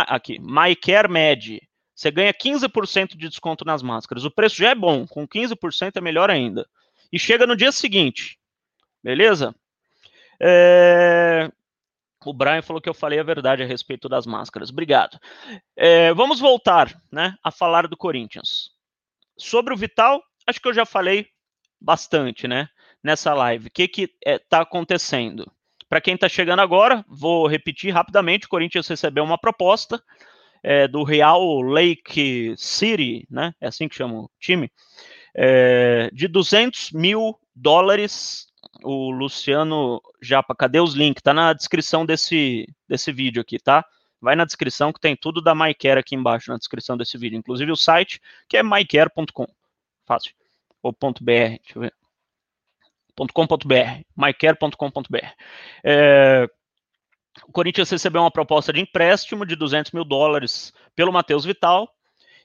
[0.08, 1.60] aqui, MyCare Med.
[1.96, 4.26] Você ganha 15% de desconto nas máscaras.
[4.26, 6.68] O preço já é bom, com 15% é melhor ainda.
[7.12, 8.38] E chega no dia seguinte,
[9.04, 9.56] beleza?
[10.40, 11.50] É...
[12.26, 14.70] O Brian falou que eu falei a verdade a respeito das máscaras.
[14.70, 15.20] Obrigado.
[15.76, 18.72] É, vamos voltar né, a falar do Corinthians.
[19.38, 21.28] Sobre o Vital, acho que eu já falei
[21.80, 22.68] bastante né,
[23.04, 23.68] nessa live.
[23.68, 25.52] O que está é, tá acontecendo?
[25.88, 30.02] Para quem está chegando agora, vou repetir rapidamente: o Corinthians recebeu uma proposta
[30.64, 33.54] é, do Real Lake City, né?
[33.62, 34.72] É assim que chama o time,
[35.36, 38.48] é, de 200 mil dólares
[38.84, 41.22] o Luciano Japa, cadê os links?
[41.22, 43.86] Tá na descrição desse, desse vídeo aqui, tá?
[44.22, 47.38] Vai na descrição que tem tudo da MyCare aqui embaixo, na descrição desse vídeo.
[47.38, 49.48] Inclusive o site, que é mycare.com.
[50.06, 50.34] Fácil.
[50.82, 51.94] Ou .br, deixa eu ver.
[53.34, 55.28] .com.br, mycare.com.br.
[55.84, 56.48] É,
[57.48, 61.90] o Corinthians recebeu uma proposta de empréstimo de 200 mil dólares pelo Matheus Vital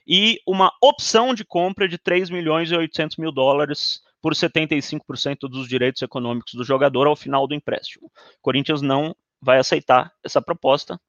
[0.07, 5.67] e uma opção de compra de 3 milhões e 800 mil dólares por 75% dos
[5.67, 8.11] direitos econômicos do jogador ao final do empréstimo.
[8.41, 10.99] Corinthians não vai aceitar essa proposta.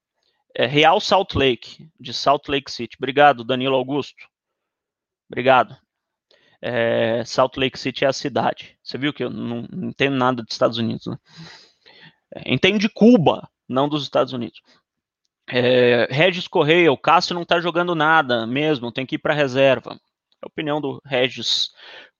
[0.54, 2.96] É Real Salt Lake, de Salt Lake City.
[2.98, 4.26] Obrigado, Danilo Augusto.
[5.30, 5.76] Obrigado.
[6.60, 8.78] É, Salt Lake City é a cidade.
[8.82, 11.16] Você viu que eu não, não entendo nada dos Estados Unidos, né?
[12.34, 14.60] É, entendo de Cuba, não dos Estados Unidos.
[15.48, 19.94] É, Regis Correia, o Cássio não está jogando nada mesmo, tem que ir para reserva.
[19.94, 21.70] É a opinião do Regis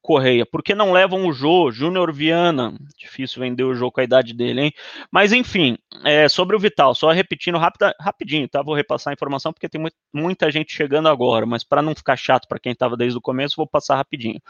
[0.03, 0.45] Correia.
[0.45, 2.77] Por que não levam o Jô, Júnior Viana?
[2.99, 4.73] Difícil vender o Jô com a idade dele, hein?
[5.11, 8.63] Mas enfim, é, sobre o Vital, só repetindo rapida, rapidinho, tá?
[8.63, 9.81] Vou repassar a informação porque tem
[10.13, 13.57] muita gente chegando agora, mas para não ficar chato para quem estava desde o começo,
[13.57, 14.41] vou passar rapidinho.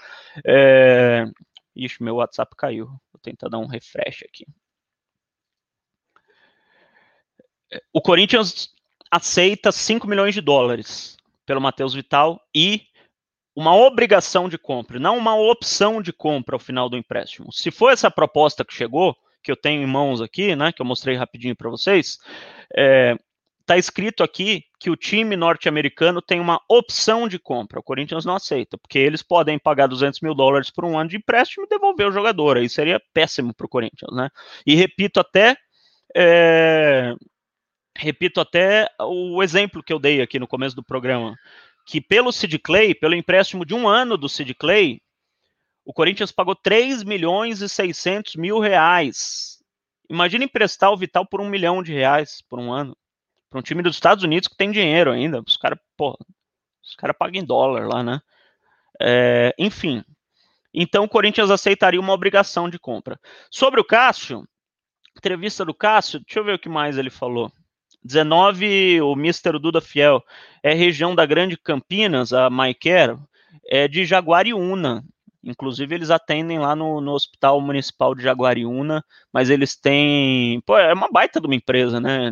[0.46, 1.26] É...
[1.76, 2.86] Ixi, meu WhatsApp caiu.
[2.86, 4.46] Vou tentar dar um refresh aqui.
[7.92, 8.70] O Corinthians
[9.10, 12.86] aceita 5 milhões de dólares pelo Matheus Vital e
[13.54, 17.52] uma obrigação de compra, não uma opção de compra ao final do empréstimo.
[17.52, 20.86] Se for essa proposta que chegou, que eu tenho em mãos aqui, né, que eu
[20.86, 22.18] mostrei rapidinho para vocês,
[22.76, 23.16] é,
[23.66, 27.80] tá escrito aqui que o time norte-americano tem uma opção de compra.
[27.80, 31.16] O Corinthians não aceita, porque eles podem pagar 200 mil dólares por um ano de
[31.16, 32.56] empréstimo e devolver o jogador.
[32.56, 34.28] Aí seria péssimo para o Corinthians, né?
[34.66, 35.56] E repito até
[36.16, 37.14] é,
[37.96, 41.36] repito até o exemplo que eu dei aqui no começo do programa
[41.84, 45.00] que pelo Sid Clay, pelo empréstimo de um ano do Sid Clay,
[45.84, 49.58] o Corinthians pagou 3 milhões e 600 mil reais.
[50.08, 52.96] Imagina emprestar o Vital por um milhão de reais por um ano.
[53.50, 55.42] Para um time dos Estados Unidos que tem dinheiro ainda.
[55.46, 55.78] Os caras,
[57.18, 58.20] pagam em dólar lá, né?
[59.00, 60.04] É, enfim.
[60.72, 63.18] Então o Corinthians aceitaria uma obrigação de compra.
[63.50, 64.46] Sobre o Cássio,
[65.16, 67.52] entrevista do Cássio, deixa eu ver o que mais ele falou.
[68.04, 69.58] 19, o Mr.
[69.58, 70.22] Duda Fiel,
[70.62, 73.16] é região da Grande Campinas, a Maiquer,
[73.66, 75.04] é de Jaguariúna.
[75.44, 80.60] Inclusive, eles atendem lá no, no Hospital Municipal de Jaguariúna, mas eles têm.
[80.64, 82.30] Pô, é uma baita de uma empresa, né?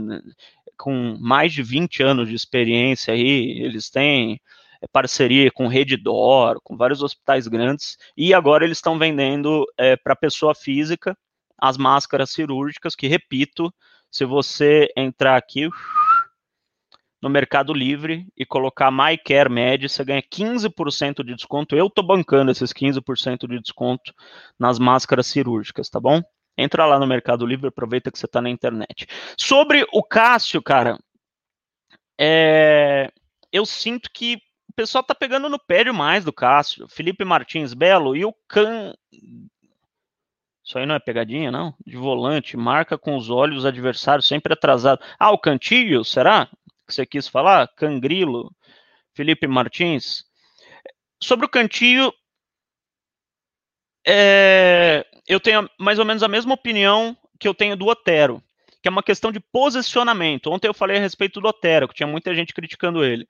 [0.76, 4.40] Com mais de 20 anos de experiência aí, eles têm
[4.80, 10.14] é, parceria com Redditor, com vários hospitais grandes, e agora eles estão vendendo é, para
[10.16, 11.16] pessoa física
[11.60, 13.72] as máscaras cirúrgicas, que, repito,
[14.10, 15.68] se você entrar aqui,
[17.22, 21.76] no Mercado Livre e colocar MyCare Med, você ganha 15% de desconto.
[21.76, 24.14] Eu tô bancando esses 15% de desconto
[24.58, 26.22] nas máscaras cirúrgicas, tá bom?
[26.56, 29.06] Entra lá no Mercado Livre, aproveita que você tá na internet.
[29.38, 30.98] Sobre o Cássio, cara,
[32.18, 33.12] é...
[33.52, 34.36] eu sinto que
[34.70, 36.88] o pessoal tá pegando no pé demais do Cássio.
[36.88, 38.94] Felipe Martins Belo e o Can
[40.70, 41.74] isso aí não é pegadinha, não?
[41.84, 45.02] De volante, marca com os olhos adversários sempre atrasado.
[45.18, 46.46] Ah, o Cantilho, será?
[46.86, 47.66] Que você quis falar?
[47.74, 48.54] Cangrilo,
[49.12, 50.22] Felipe Martins.
[51.20, 52.14] Sobre o Cantilho,
[54.06, 58.40] é, eu tenho mais ou menos a mesma opinião que eu tenho do Otero,
[58.80, 60.52] que é uma questão de posicionamento.
[60.52, 63.28] Ontem eu falei a respeito do Otero, que tinha muita gente criticando ele.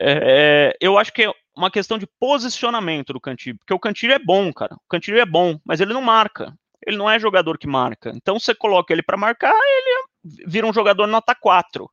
[0.00, 4.52] É, eu acho que uma questão de posicionamento do Cantilho, porque o Cantilho é bom,
[4.52, 4.74] cara.
[4.74, 6.56] O Cantilho é bom, mas ele não marca.
[6.86, 8.12] Ele não é jogador que marca.
[8.14, 11.90] Então você coloca ele para marcar, ele vira um jogador nota 4.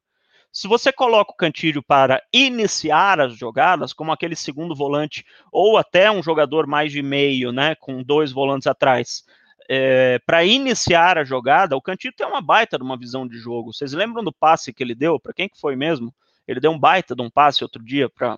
[0.51, 6.09] Se você coloca o Cantilho para iniciar as jogadas, como aquele segundo volante, ou até
[6.09, 9.25] um jogador mais de meio, né, com dois volantes atrás,
[9.67, 13.73] é, para iniciar a jogada, o Cantilho tem uma baita de uma visão de jogo.
[13.73, 15.19] Vocês lembram do passe que ele deu?
[15.19, 16.13] Para quem que foi mesmo?
[16.47, 18.37] Ele deu um baita de um passe outro dia para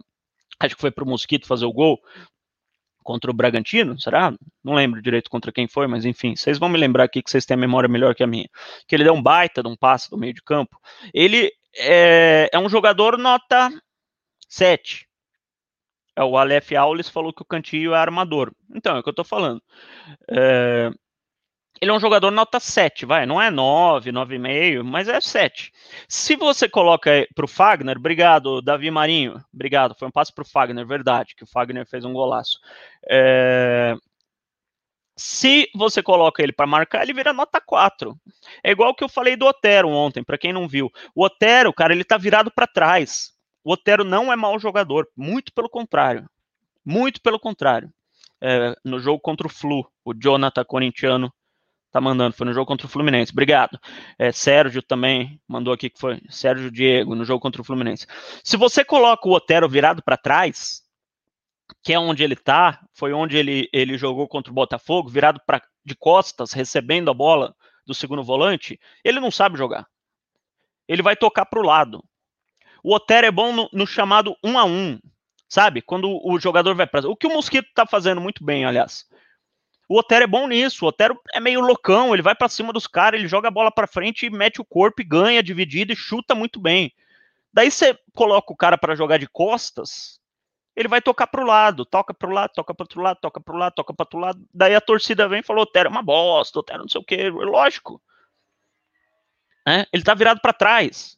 [0.60, 2.02] acho que foi para o Mosquito fazer o gol
[3.04, 4.34] contra o Bragantino, será?
[4.62, 7.46] Não lembro direito contra quem foi, mas enfim, vocês vão me lembrar aqui que vocês
[7.46, 8.50] têm a memória melhor que a minha.
[8.86, 10.78] Que ele deu um baita de um passe do meio de campo.
[11.14, 13.70] Ele é, é um jogador nota
[14.50, 15.08] 7.
[16.18, 18.52] É, o Aleph Aules falou que o Cantillo é armador.
[18.76, 19.62] Então, é o que eu tô falando.
[20.30, 20.92] É,
[21.82, 25.72] ele é um jogador nota 7, vai, não é 9, 9,5, mas é 7.
[26.08, 30.48] Se você coloca para o Fagner, obrigado, Davi Marinho, obrigado, foi um passo para o
[30.48, 32.60] Fagner, verdade, que o Fagner fez um golaço.
[33.10, 33.96] É...
[35.16, 38.16] Se você coloca ele para marcar, ele vira nota 4.
[38.64, 40.92] É igual que eu falei do Otero ontem, para quem não viu.
[41.16, 43.32] O Otero, cara, ele tá virado para trás.
[43.64, 46.30] O Otero não é mau jogador, muito pelo contrário.
[46.86, 47.92] Muito pelo contrário.
[48.40, 51.34] É, no jogo contra o Flu, o Jonathan corintiano
[51.98, 53.32] tá mandando, foi no jogo contra o Fluminense.
[53.32, 53.80] Obrigado.
[54.18, 58.06] É, Sérgio também mandou aqui que foi Sérgio Diego no jogo contra o Fluminense.
[58.44, 60.84] Se você coloca o Otero virado para trás,
[61.84, 65.62] que é onde ele tá, foi onde ele, ele jogou contra o Botafogo, virado pra,
[65.84, 69.88] de costas, recebendo a bola do segundo volante, ele não sabe jogar.
[70.88, 72.04] Ele vai tocar para o lado.
[72.84, 75.00] O Otero é bom no, no, chamado um a um,
[75.50, 75.82] sabe?
[75.82, 79.06] Quando o jogador vai para o que o Mosquito tá fazendo muito bem, aliás.
[79.90, 80.86] O Otero é bom nisso.
[80.86, 83.72] O Otero é meio loucão, ele vai para cima dos caras, ele joga a bola
[83.72, 86.94] para frente e mete o corpo e ganha dividido e chuta muito bem.
[87.54, 90.20] Daí você coloca o cara para jogar de costas,
[90.76, 93.74] ele vai tocar pro lado, toca pro lado, toca pro outro lado, toca pro lado,
[93.74, 94.48] toca pro outro lado.
[94.54, 97.30] Daí a torcida vem e falou: Otero é uma bosta, Otero não sei o que.
[97.30, 98.02] Lógico.
[99.68, 101.18] É, ele tá virado para trás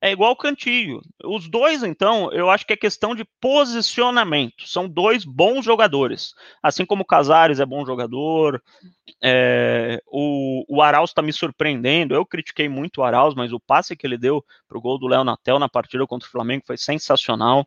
[0.00, 1.00] é igual o Cantilho.
[1.24, 4.66] Os dois, então, eu acho que é questão de posicionamento.
[4.66, 6.34] São dois bons jogadores.
[6.62, 8.62] Assim como o Casares é bom jogador,
[9.22, 12.14] é, o, o Arauz está me surpreendendo.
[12.14, 15.08] Eu critiquei muito o Arauz, mas o passe que ele deu para o gol do
[15.08, 17.66] Léo Natel na partida contra o Flamengo foi sensacional.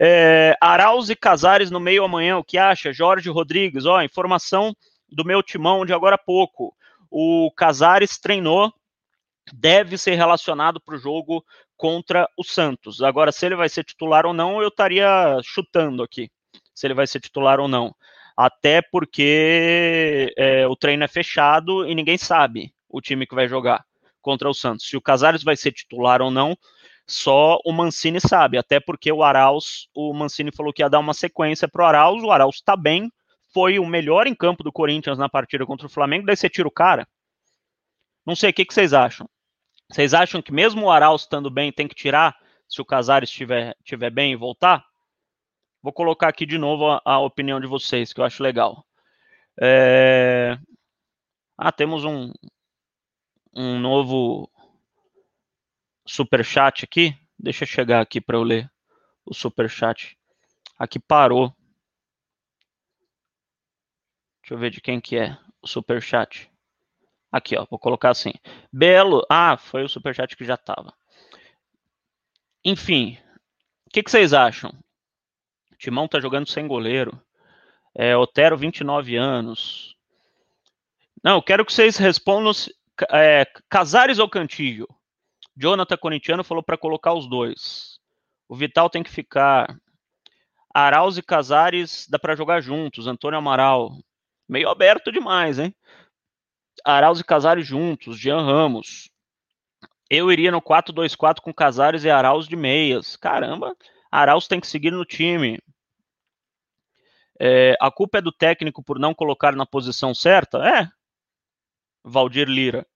[0.00, 2.92] É, Arauz e Casares no meio amanhã, o que acha?
[2.92, 4.74] Jorge Rodrigues, ó, informação
[5.10, 6.74] do meu timão de agora a pouco.
[7.10, 8.72] O Casares treinou
[9.52, 11.44] deve ser relacionado para o jogo
[11.76, 13.02] contra o Santos.
[13.02, 16.30] Agora, se ele vai ser titular ou não, eu estaria chutando aqui,
[16.74, 17.94] se ele vai ser titular ou não.
[18.36, 23.84] Até porque é, o treino é fechado e ninguém sabe o time que vai jogar
[24.20, 24.86] contra o Santos.
[24.86, 26.56] Se o Casares vai ser titular ou não,
[27.06, 28.58] só o Mancini sabe.
[28.58, 32.22] Até porque o Arauz, o Mancini falou que ia dar uma sequência para o Arauz.
[32.22, 33.10] O Arauz está bem,
[33.54, 36.26] foi o melhor em campo do Corinthians na partida contra o Flamengo.
[36.26, 37.06] Daí você tira o cara.
[38.26, 39.28] Não sei o que, que vocês acham.
[39.90, 42.36] Vocês acham que mesmo o Arauz estando bem, tem que tirar
[42.68, 44.84] se o Casares estiver, estiver bem e voltar?
[45.82, 48.84] Vou colocar aqui de novo a, a opinião de vocês, que eu acho legal.
[49.60, 50.58] É...
[51.56, 52.32] Ah, temos um,
[53.54, 54.50] um novo
[56.04, 57.16] super chat aqui.
[57.38, 58.70] Deixa eu chegar aqui para eu ler
[59.24, 60.18] o super chat.
[60.78, 61.54] Aqui parou.
[64.42, 66.50] Deixa eu ver de quem que é o super chat.
[67.30, 68.32] Aqui, ó, vou colocar assim.
[68.72, 69.24] Belo.
[69.30, 70.92] Ah, foi o superchat que já estava.
[72.64, 73.18] Enfim,
[73.86, 74.72] o que, que, vocês acham?
[75.78, 77.20] Timão tá jogando sem goleiro.
[77.94, 79.96] É, Otero, 29 anos.
[81.22, 82.52] Não, quero que vocês respondam
[83.10, 84.88] é, Casares ou Cantillo.
[85.56, 87.98] Jonathan Corintiano falou para colocar os dois.
[88.48, 89.76] O Vital tem que ficar.
[90.74, 93.06] Arauz e Casares dá para jogar juntos.
[93.06, 93.96] Antônio Amaral.
[94.48, 95.74] Meio aberto demais, hein?
[96.84, 99.10] Arauz e Casares juntos, Jean Ramos.
[100.08, 103.16] Eu iria no 4-2-4 com Casares e Arauz de meias.
[103.16, 103.76] Caramba,
[104.10, 105.58] Arauz tem que seguir no time.
[107.38, 110.58] É, a culpa é do técnico por não colocar na posição certa?
[110.58, 110.88] É.
[112.04, 112.86] Valdir Lira.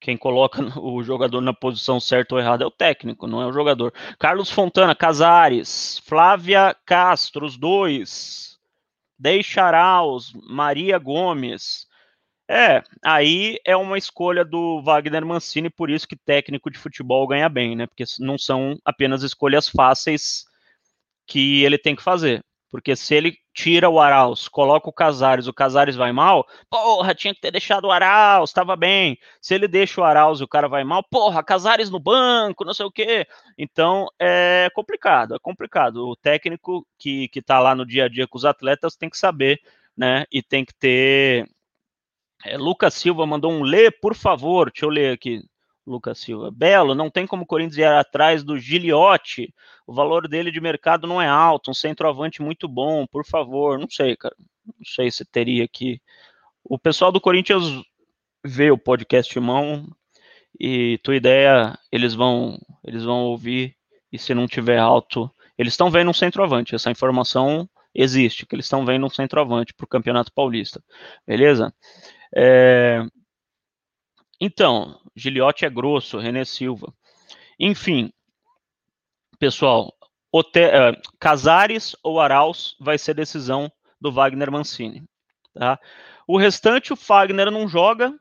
[0.00, 3.52] Quem coloca o jogador na posição certa ou errada é o técnico, não é o
[3.52, 3.92] jogador.
[4.18, 8.56] Carlos Fontana, Casares, Flávia Castro, os dois.
[9.18, 11.87] Deixa Arauz, Maria Gomes.
[12.50, 17.48] É, aí é uma escolha do Wagner Mancini, por isso que técnico de futebol ganha
[17.48, 17.86] bem, né?
[17.86, 20.46] Porque não são apenas escolhas fáceis
[21.26, 22.42] que ele tem que fazer.
[22.70, 27.34] Porque se ele tira o Arauz, coloca o Casares, o Casares vai mal, porra, tinha
[27.34, 29.18] que ter deixado o Arauz, estava bem.
[29.40, 32.74] Se ele deixa o Arauz e o cara vai mal, porra, Casares no banco, não
[32.74, 33.26] sei o quê.
[33.58, 36.08] Então é complicado, é complicado.
[36.08, 39.18] O técnico que, que tá lá no dia a dia com os atletas tem que
[39.18, 39.60] saber,
[39.96, 40.24] né?
[40.32, 41.46] E tem que ter
[42.44, 44.70] é, Lucas Silva mandou um lê, por favor.
[44.70, 45.42] Deixa eu ler aqui.
[45.86, 46.50] Lucas Silva.
[46.50, 49.52] Belo, não tem como o Corinthians ir atrás do Giliotti.
[49.86, 51.70] O valor dele de mercado não é alto.
[51.70, 53.78] Um centroavante muito bom, por favor.
[53.78, 54.36] Não sei, cara.
[54.66, 56.00] Não sei se teria aqui.
[56.62, 57.82] O pessoal do Corinthians
[58.44, 59.86] vê o podcast mão
[60.58, 63.76] e tua ideia eles vão eles vão ouvir
[64.12, 68.66] e se não tiver alto eles estão vendo um centroavante essa informação existe que eles
[68.66, 70.82] estão vendo um centroavante para o campeonato paulista
[71.26, 71.72] beleza
[72.34, 73.02] é...
[74.40, 76.92] Então, Giliotti é grosso, René Silva.
[77.58, 78.12] Enfim,
[79.38, 79.92] pessoal,
[80.30, 80.60] Ote...
[80.60, 83.70] Uh, Casares ou Arauz vai ser decisão
[84.00, 85.04] do Wagner Mancini.
[85.54, 85.78] Tá?
[86.26, 88.14] O restante, o Fagner não joga,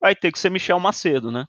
[0.00, 1.46] vai ter que ser Michel Macedo, né?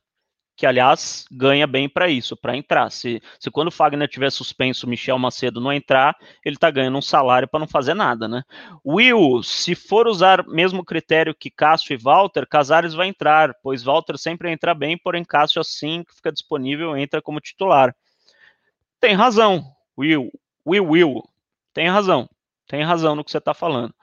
[0.59, 2.89] Que aliás ganha bem para isso, para entrar.
[2.89, 6.97] Se, se quando o Fagner tiver suspenso, o Michel Macedo não entrar, ele está ganhando
[6.97, 8.43] um salário para não fazer nada, né?
[8.85, 14.17] Will, se for usar mesmo critério que Cássio e Walter, Casares vai entrar, pois Walter
[14.17, 17.95] sempre entra bem, porém Cássio assim que fica disponível entra como titular.
[18.99, 19.63] Tem razão,
[19.97, 20.29] Will,
[20.67, 21.23] Will, Will,
[21.73, 22.29] tem razão,
[22.67, 23.95] tem razão no que você está falando.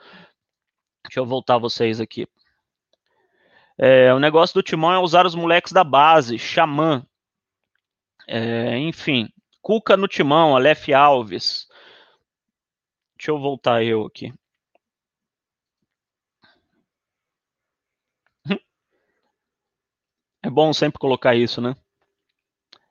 [1.05, 2.27] Deixa eu voltar vocês aqui.
[3.79, 7.07] É, o negócio do Timão é usar os moleques da base, Xamã.
[8.27, 9.29] É, enfim,
[9.61, 11.69] Cuca no Timão, Aleph Alves.
[13.17, 14.33] Deixa eu voltar eu aqui.
[20.43, 21.75] É bom sempre colocar isso, né?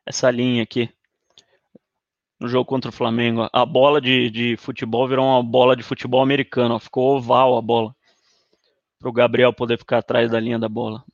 [0.05, 0.93] Essa linha aqui.
[2.39, 3.49] No jogo contra o Flamengo.
[3.53, 6.77] A bola de, de futebol virou uma bola de futebol americano.
[6.79, 7.95] Ficou oval a bola
[9.06, 11.06] para o Gabriel poder ficar atrás da linha da bola.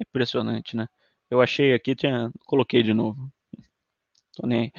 [0.00, 0.88] É impressionante, né?
[1.30, 3.30] Eu achei aqui, tinha, coloquei de novo.
[4.34, 4.72] Tô nem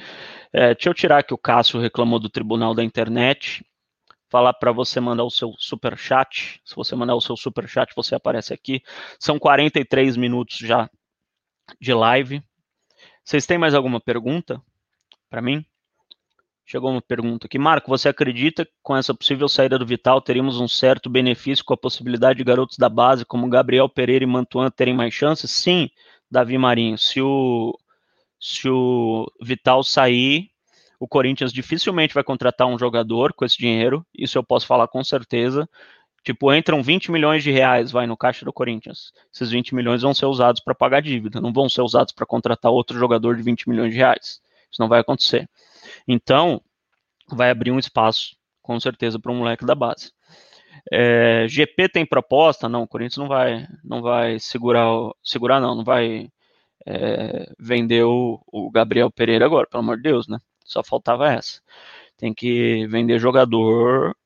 [0.52, 3.64] é, deixa eu tirar que o Cássio reclamou do tribunal da internet.
[4.28, 6.60] Falar para você mandar o seu super chat.
[6.62, 8.82] Se você mandar o seu super chat, você aparece aqui.
[9.18, 10.90] São 43 minutos já
[11.80, 12.42] de live.
[13.24, 14.62] Vocês têm mais alguma pergunta
[15.30, 15.64] para mim?
[16.70, 17.58] Chegou uma pergunta aqui.
[17.58, 21.72] Marco, você acredita que com essa possível saída do Vital teríamos um certo benefício com
[21.72, 25.50] a possibilidade de garotos da base como Gabriel Pereira e Mantuan terem mais chances?
[25.50, 25.88] Sim,
[26.30, 26.98] Davi Marinho.
[26.98, 27.74] Se o,
[28.38, 30.50] se o Vital sair,
[31.00, 34.06] o Corinthians dificilmente vai contratar um jogador com esse dinheiro.
[34.14, 35.66] Isso eu posso falar com certeza.
[36.22, 39.10] Tipo, entram 20 milhões de reais, vai no caixa do Corinthians.
[39.32, 42.70] Esses 20 milhões vão ser usados para pagar dívida, não vão ser usados para contratar
[42.70, 44.42] outro jogador de 20 milhões de reais.
[44.70, 45.48] Isso não vai acontecer.
[46.06, 46.60] Então,
[47.30, 50.12] vai abrir um espaço, com certeza, para um moleque da base.
[50.90, 52.68] É, GP tem proposta?
[52.68, 54.88] Não, o Corinthians não vai, não vai segurar,
[55.22, 56.30] segurar não, não vai
[56.86, 60.38] é, vender o, o, Gabriel Pereira agora, pelo amor de Deus, né?
[60.64, 61.60] Só faltava essa.
[62.16, 64.16] Tem que vender jogador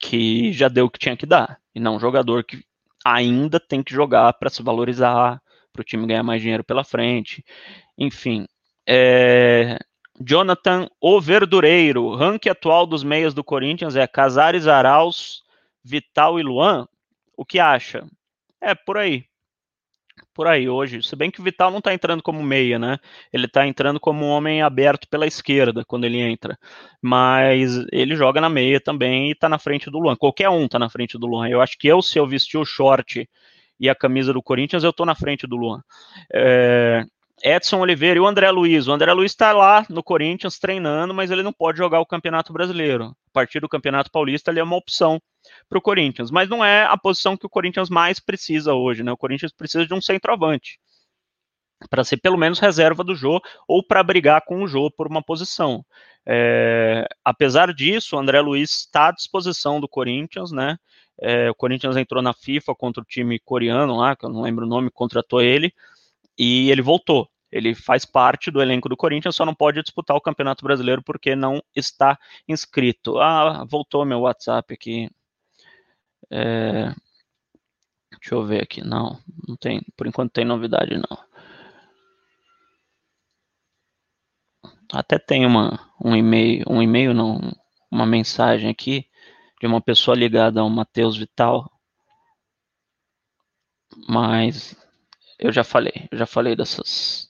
[0.00, 2.64] que já deu o que tinha que dar, e não jogador que
[3.04, 7.44] ainda tem que jogar para se valorizar, para o time ganhar mais dinheiro pela frente.
[7.96, 8.46] Enfim,
[8.86, 9.78] é,
[10.20, 12.14] Jonathan O Verdureiro.
[12.14, 15.42] Ranking atual dos meias do Corinthians é Casares, Arauz,
[15.84, 16.86] Vital e Luan.
[17.36, 18.06] O que acha?
[18.60, 19.24] É, por aí.
[20.34, 21.02] Por aí hoje.
[21.02, 22.98] Se bem que o Vital não está entrando como meia, né?
[23.32, 26.58] Ele está entrando como um homem aberto pela esquerda quando ele entra.
[27.00, 30.16] Mas ele joga na meia também e está na frente do Luan.
[30.16, 31.48] Qualquer um está na frente do Luan.
[31.48, 33.28] Eu acho que eu, se eu vestir o short
[33.78, 35.82] e a camisa do Corinthians, eu estou na frente do Luan.
[36.32, 37.04] É,
[37.42, 38.88] Edson Oliveira e o André Luiz.
[38.88, 42.52] O André Luiz está lá no Corinthians treinando, mas ele não pode jogar o Campeonato
[42.52, 43.16] Brasileiro.
[43.28, 45.20] A partir do Campeonato Paulista, ele é uma opção
[45.68, 49.12] para o Corinthians, mas não é a posição que o Corinthians mais precisa hoje, né?
[49.12, 50.78] O Corinthians precisa de um centroavante
[51.88, 55.22] para ser pelo menos reserva do Jô ou para brigar com o Jô por uma
[55.22, 55.84] posição.
[56.26, 60.76] É, apesar disso, o André Luiz está à disposição do Corinthians, né?
[61.20, 64.66] É, o Corinthians entrou na FIFA contra o time coreano lá, que eu não lembro
[64.66, 65.72] o nome, contratou ele
[66.38, 67.28] e ele voltou.
[67.50, 71.34] Ele faz parte do elenco do Corinthians, só não pode disputar o Campeonato Brasileiro porque
[71.34, 73.18] não está inscrito.
[73.18, 75.10] Ah, voltou meu WhatsApp aqui.
[76.30, 76.94] É...
[78.20, 78.82] Deixa eu ver aqui.
[78.82, 79.80] Não, não tem.
[79.96, 81.28] Por enquanto tem novidade não.
[84.92, 87.40] Até tem uma, um e-mail, um e-mail não,
[87.90, 89.06] uma mensagem aqui
[89.60, 91.70] de uma pessoa ligada ao Matheus Vital.
[94.08, 94.76] Mas
[95.38, 97.28] eu já falei, eu já falei dessas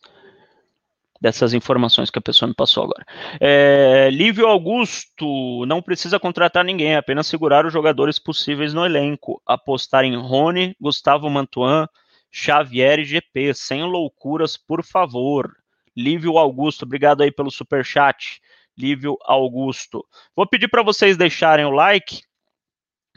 [1.20, 3.04] dessas informações que a pessoa me passou agora.
[3.40, 10.04] É, Lívio Augusto não precisa contratar ninguém, apenas segurar os jogadores possíveis no elenco, apostar
[10.04, 11.88] em Rony, Gustavo Mantuan,
[12.30, 15.52] Xavier e GP, sem loucuras, por favor.
[15.96, 18.40] Lívio Augusto, obrigado aí pelo super chat.
[18.76, 20.06] Lívio Augusto.
[20.36, 22.22] Vou pedir para vocês deixarem o like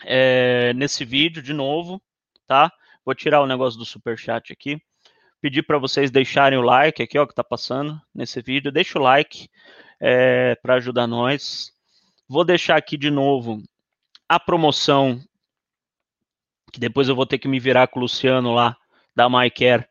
[0.04, 2.02] é, nesse vídeo de novo,
[2.48, 2.72] tá?
[3.06, 4.82] Vou tirar o negócio do super chat aqui.
[5.42, 8.72] Pedir para vocês deixarem o like aqui, ó, que tá passando nesse vídeo.
[8.72, 9.50] Deixa o like
[10.00, 11.72] é, para ajudar nós.
[12.28, 13.62] Vou deixar aqui de novo
[14.30, 15.20] a promoção
[16.72, 18.78] que depois eu vou ter que me virar com o Luciano lá
[19.16, 19.86] da MyCare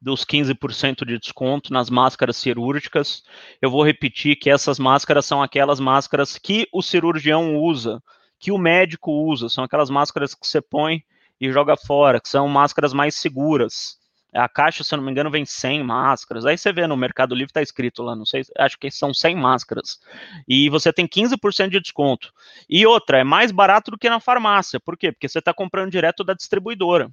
[0.00, 3.24] dos 15% de desconto nas máscaras cirúrgicas.
[3.60, 8.02] Eu vou repetir que essas máscaras são aquelas máscaras que o cirurgião usa,
[8.38, 11.02] que o médico usa, são aquelas máscaras que você põe
[11.40, 13.98] e joga fora, que são máscaras mais seguras.
[14.32, 16.44] A caixa, se eu não me engano, vem 100 máscaras.
[16.44, 19.34] Aí você vê no Mercado Livre, está escrito lá, não sei, acho que são 100
[19.36, 19.98] máscaras.
[20.46, 22.32] E você tem 15% de desconto.
[22.68, 24.78] E outra, é mais barato do que na farmácia.
[24.78, 25.12] Por quê?
[25.12, 27.10] Porque você está comprando direto da distribuidora.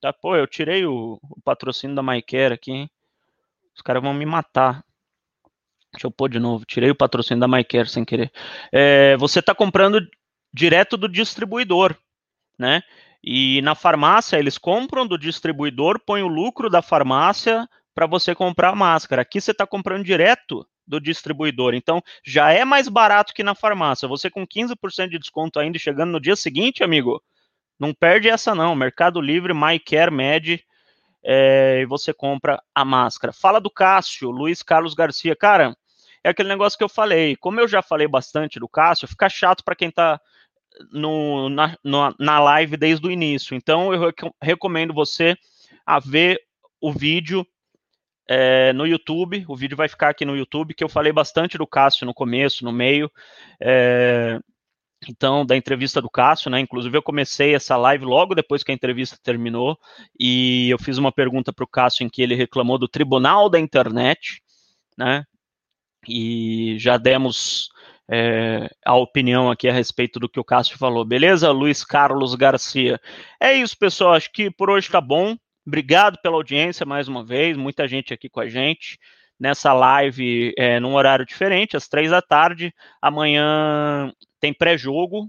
[0.00, 2.90] Tá, pô, eu tirei o, o patrocínio da MyCare aqui, hein?
[3.74, 4.84] Os caras vão me matar.
[5.92, 6.64] Deixa eu pôr de novo.
[6.66, 8.30] Tirei o patrocínio da MyCare sem querer.
[8.70, 10.06] É, você está comprando
[10.52, 11.96] direto do distribuidor,
[12.58, 12.82] né?
[13.22, 18.70] E na farmácia eles compram do distribuidor, põem o lucro da farmácia para você comprar
[18.70, 19.22] a máscara.
[19.22, 21.74] Aqui você está comprando direto do distribuidor.
[21.74, 24.08] Então já é mais barato que na farmácia.
[24.08, 27.22] Você com 15% de desconto ainda chegando no dia seguinte, amigo,
[27.78, 28.74] não perde essa não.
[28.74, 30.64] Mercado Livre, MyCare, Med,
[31.24, 33.32] é, e você compra a máscara.
[33.32, 35.36] Fala do Cássio, Luiz Carlos Garcia.
[35.36, 35.76] Cara,
[36.24, 37.36] é aquele negócio que eu falei.
[37.36, 40.20] Como eu já falei bastante do Cássio, fica chato para quem está
[40.90, 41.76] no, na,
[42.18, 43.54] na live desde o início.
[43.54, 45.36] Então, eu recomendo você
[45.86, 46.40] a ver
[46.80, 47.46] o vídeo
[48.28, 49.44] é, no YouTube.
[49.48, 52.64] O vídeo vai ficar aqui no YouTube, que eu falei bastante do Cássio no começo,
[52.64, 53.10] no meio.
[53.60, 54.38] É,
[55.08, 56.60] então, da entrevista do Cássio, né?
[56.60, 59.76] Inclusive, eu comecei essa live logo depois que a entrevista terminou,
[60.18, 63.58] e eu fiz uma pergunta para o Cássio em que ele reclamou do Tribunal da
[63.58, 64.42] Internet,
[64.96, 65.24] né?
[66.06, 67.68] E já demos
[68.12, 71.50] é, a opinião aqui a respeito do que o Cássio falou, beleza?
[71.50, 73.00] Luiz Carlos Garcia.
[73.40, 74.12] É isso, pessoal.
[74.12, 75.34] Acho que por hoje tá bom.
[75.66, 78.98] Obrigado pela audiência mais uma vez, muita gente aqui com a gente
[79.40, 82.72] nessa live é, num horário diferente, às três da tarde.
[83.00, 85.28] Amanhã tem pré-jogo.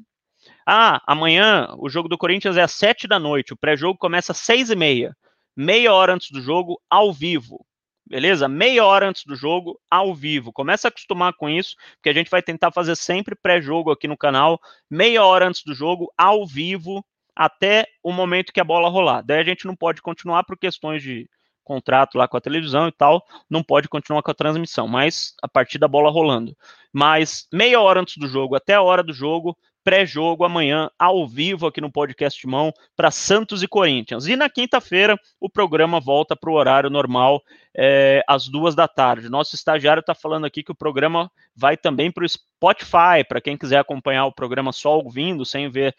[0.68, 3.54] Ah, amanhã o jogo do Corinthians é às sete da noite.
[3.54, 5.16] O pré-jogo começa às seis e meia.
[5.56, 7.66] Meia hora antes do jogo, ao vivo.
[8.06, 8.48] Beleza?
[8.48, 10.52] Meia hora antes do jogo, ao vivo.
[10.52, 14.18] Começa a acostumar com isso, porque a gente vai tentar fazer sempre pré-jogo aqui no
[14.18, 14.60] canal.
[14.90, 17.04] Meia hora antes do jogo, ao vivo,
[17.36, 19.22] até o momento que a bola rolar.
[19.24, 21.30] Daí a gente não pode continuar por questões de
[21.64, 25.48] contrato lá com a televisão e tal, não pode continuar com a transmissão, mas a
[25.48, 26.56] partir da bola rolando.
[26.92, 31.68] Mas meia hora antes do jogo, até a hora do jogo, pré-jogo amanhã, ao vivo
[31.68, 34.28] aqui no podcast Mão, para Santos e Corinthians.
[34.28, 37.42] E na quinta-feira, o programa volta para o horário normal,
[37.76, 39.30] é, às duas da tarde.
[39.30, 43.58] Nosso estagiário está falando aqui que o programa vai também para o Spotify, para quem
[43.58, 45.96] quiser acompanhar o programa só ouvindo, sem ver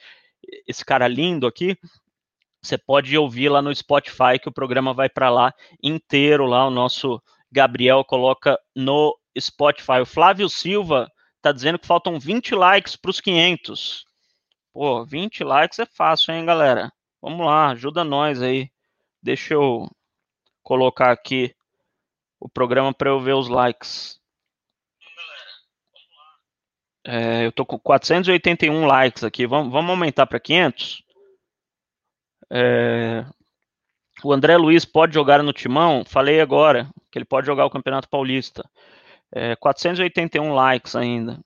[0.67, 1.77] esse cara lindo aqui,
[2.65, 6.71] você pode ouvir lá no Spotify que o programa vai para lá inteiro lá o
[6.71, 7.23] nosso
[7.53, 10.01] Gabriel coloca no Spotify.
[10.01, 11.13] O Flávio Silva
[11.45, 14.07] tá dizendo que faltam 20 likes para os 500.
[14.73, 16.91] Pô, 20 likes é fácil, hein, galera?
[17.21, 18.71] Vamos lá, ajuda nós aí.
[19.23, 19.91] Deixa eu
[20.63, 21.55] colocar aqui
[22.41, 24.19] o programa para eu ver os likes.
[27.07, 29.47] É, eu tô com 481 likes aqui.
[29.47, 31.03] Vamos, vamos aumentar para 500?
[32.51, 33.27] É,
[34.23, 36.07] o André Luiz pode jogar no Timão?
[36.07, 38.65] Falei agora que ele pode jogar o Campeonato Paulista.
[39.37, 41.41] É, 481 likes ainda.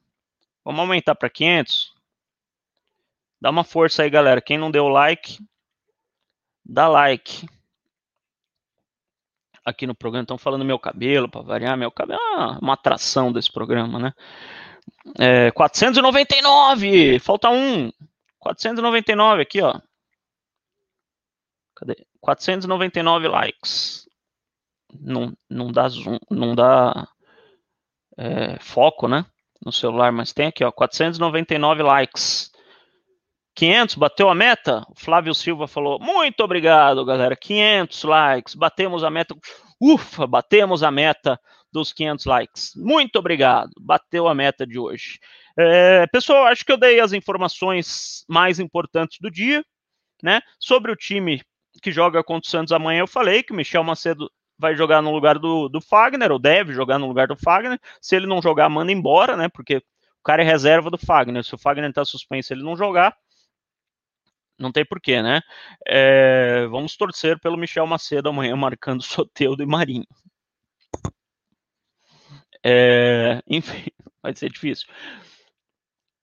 [0.62, 1.95] Vamos aumentar para 500?
[3.41, 4.43] Dá uma força aí, galera.
[4.43, 5.39] Quem não deu like,
[6.62, 7.49] dá like.
[9.64, 11.78] Aqui no programa estão falando meu cabelo, para variar.
[11.78, 14.12] Meu cabelo é uma, uma atração desse programa, né?
[15.18, 17.18] É, 499!
[17.20, 17.91] Falta um.
[18.39, 19.80] 499 aqui, ó.
[21.74, 22.07] Cadê?
[22.20, 24.07] 499 likes.
[24.93, 27.09] não, não dá zoom, não dá
[28.19, 29.25] é, foco, né?
[29.64, 32.51] No celular, mas tem aqui, ó, 499 likes.
[33.55, 34.85] 500, bateu a meta?
[34.89, 39.35] O Flávio Silva falou, muito obrigado, galera, 500 likes, batemos a meta,
[39.81, 41.41] ufa, batemos a meta
[41.73, 42.73] dos 500 likes.
[42.77, 45.19] Muito obrigado, bateu a meta de hoje.
[45.59, 49.64] É, pessoal, acho que eu dei as informações mais importantes do dia,
[50.23, 50.41] né?
[50.61, 51.43] Sobre o time
[51.83, 55.12] que joga contra o Santos amanhã, eu falei que o Michel Macedo vai jogar no
[55.12, 57.78] lugar do, do Fagner, ou deve jogar no lugar do Fagner.
[58.00, 59.48] Se ele não jogar, manda embora, né?
[59.48, 61.44] Porque o cara é reserva do Fagner.
[61.44, 63.16] Se o Fagner tá suspenso, ele não jogar,
[64.59, 65.40] não tem porquê, né?
[65.86, 70.06] É, vamos torcer pelo Michel Macedo amanhã marcando Soteudo e Marinho.
[72.64, 73.86] É, enfim,
[74.22, 74.88] vai ser difícil.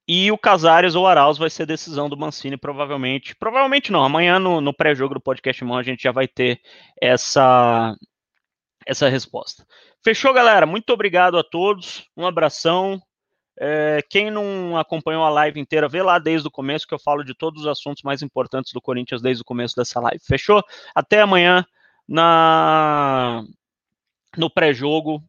[0.08, 3.36] E o Casares ou Arauz vai ser decisão do Mancini, provavelmente.
[3.36, 4.04] Provavelmente não.
[4.04, 6.62] Amanhã, no, no pré-jogo do podcast Mão, a gente já vai ter
[7.02, 7.96] essa,
[8.86, 9.66] essa resposta.
[10.04, 10.66] Fechou, galera?
[10.66, 12.06] Muito obrigado a todos.
[12.16, 13.02] Um abração.
[13.58, 17.24] É, quem não acompanhou a live inteira, vê lá desde o começo que eu falo
[17.24, 20.20] de todos os assuntos mais importantes do Corinthians desde o começo dessa live.
[20.24, 20.62] Fechou?
[20.94, 21.66] Até amanhã
[22.08, 23.44] na
[24.38, 25.24] no pré-jogo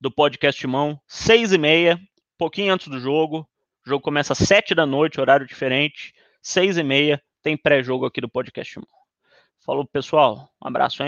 [0.00, 2.00] do podcast Mão, seis e meia,
[2.38, 3.48] pouquinho antes do jogo.
[3.84, 8.20] O jogo começa às sete da noite, horário diferente, seis e meia, tem pré-jogo aqui
[8.20, 8.88] do podcast Mão.
[9.64, 10.48] Falou, pessoal.
[10.62, 11.04] Um abraço, hein?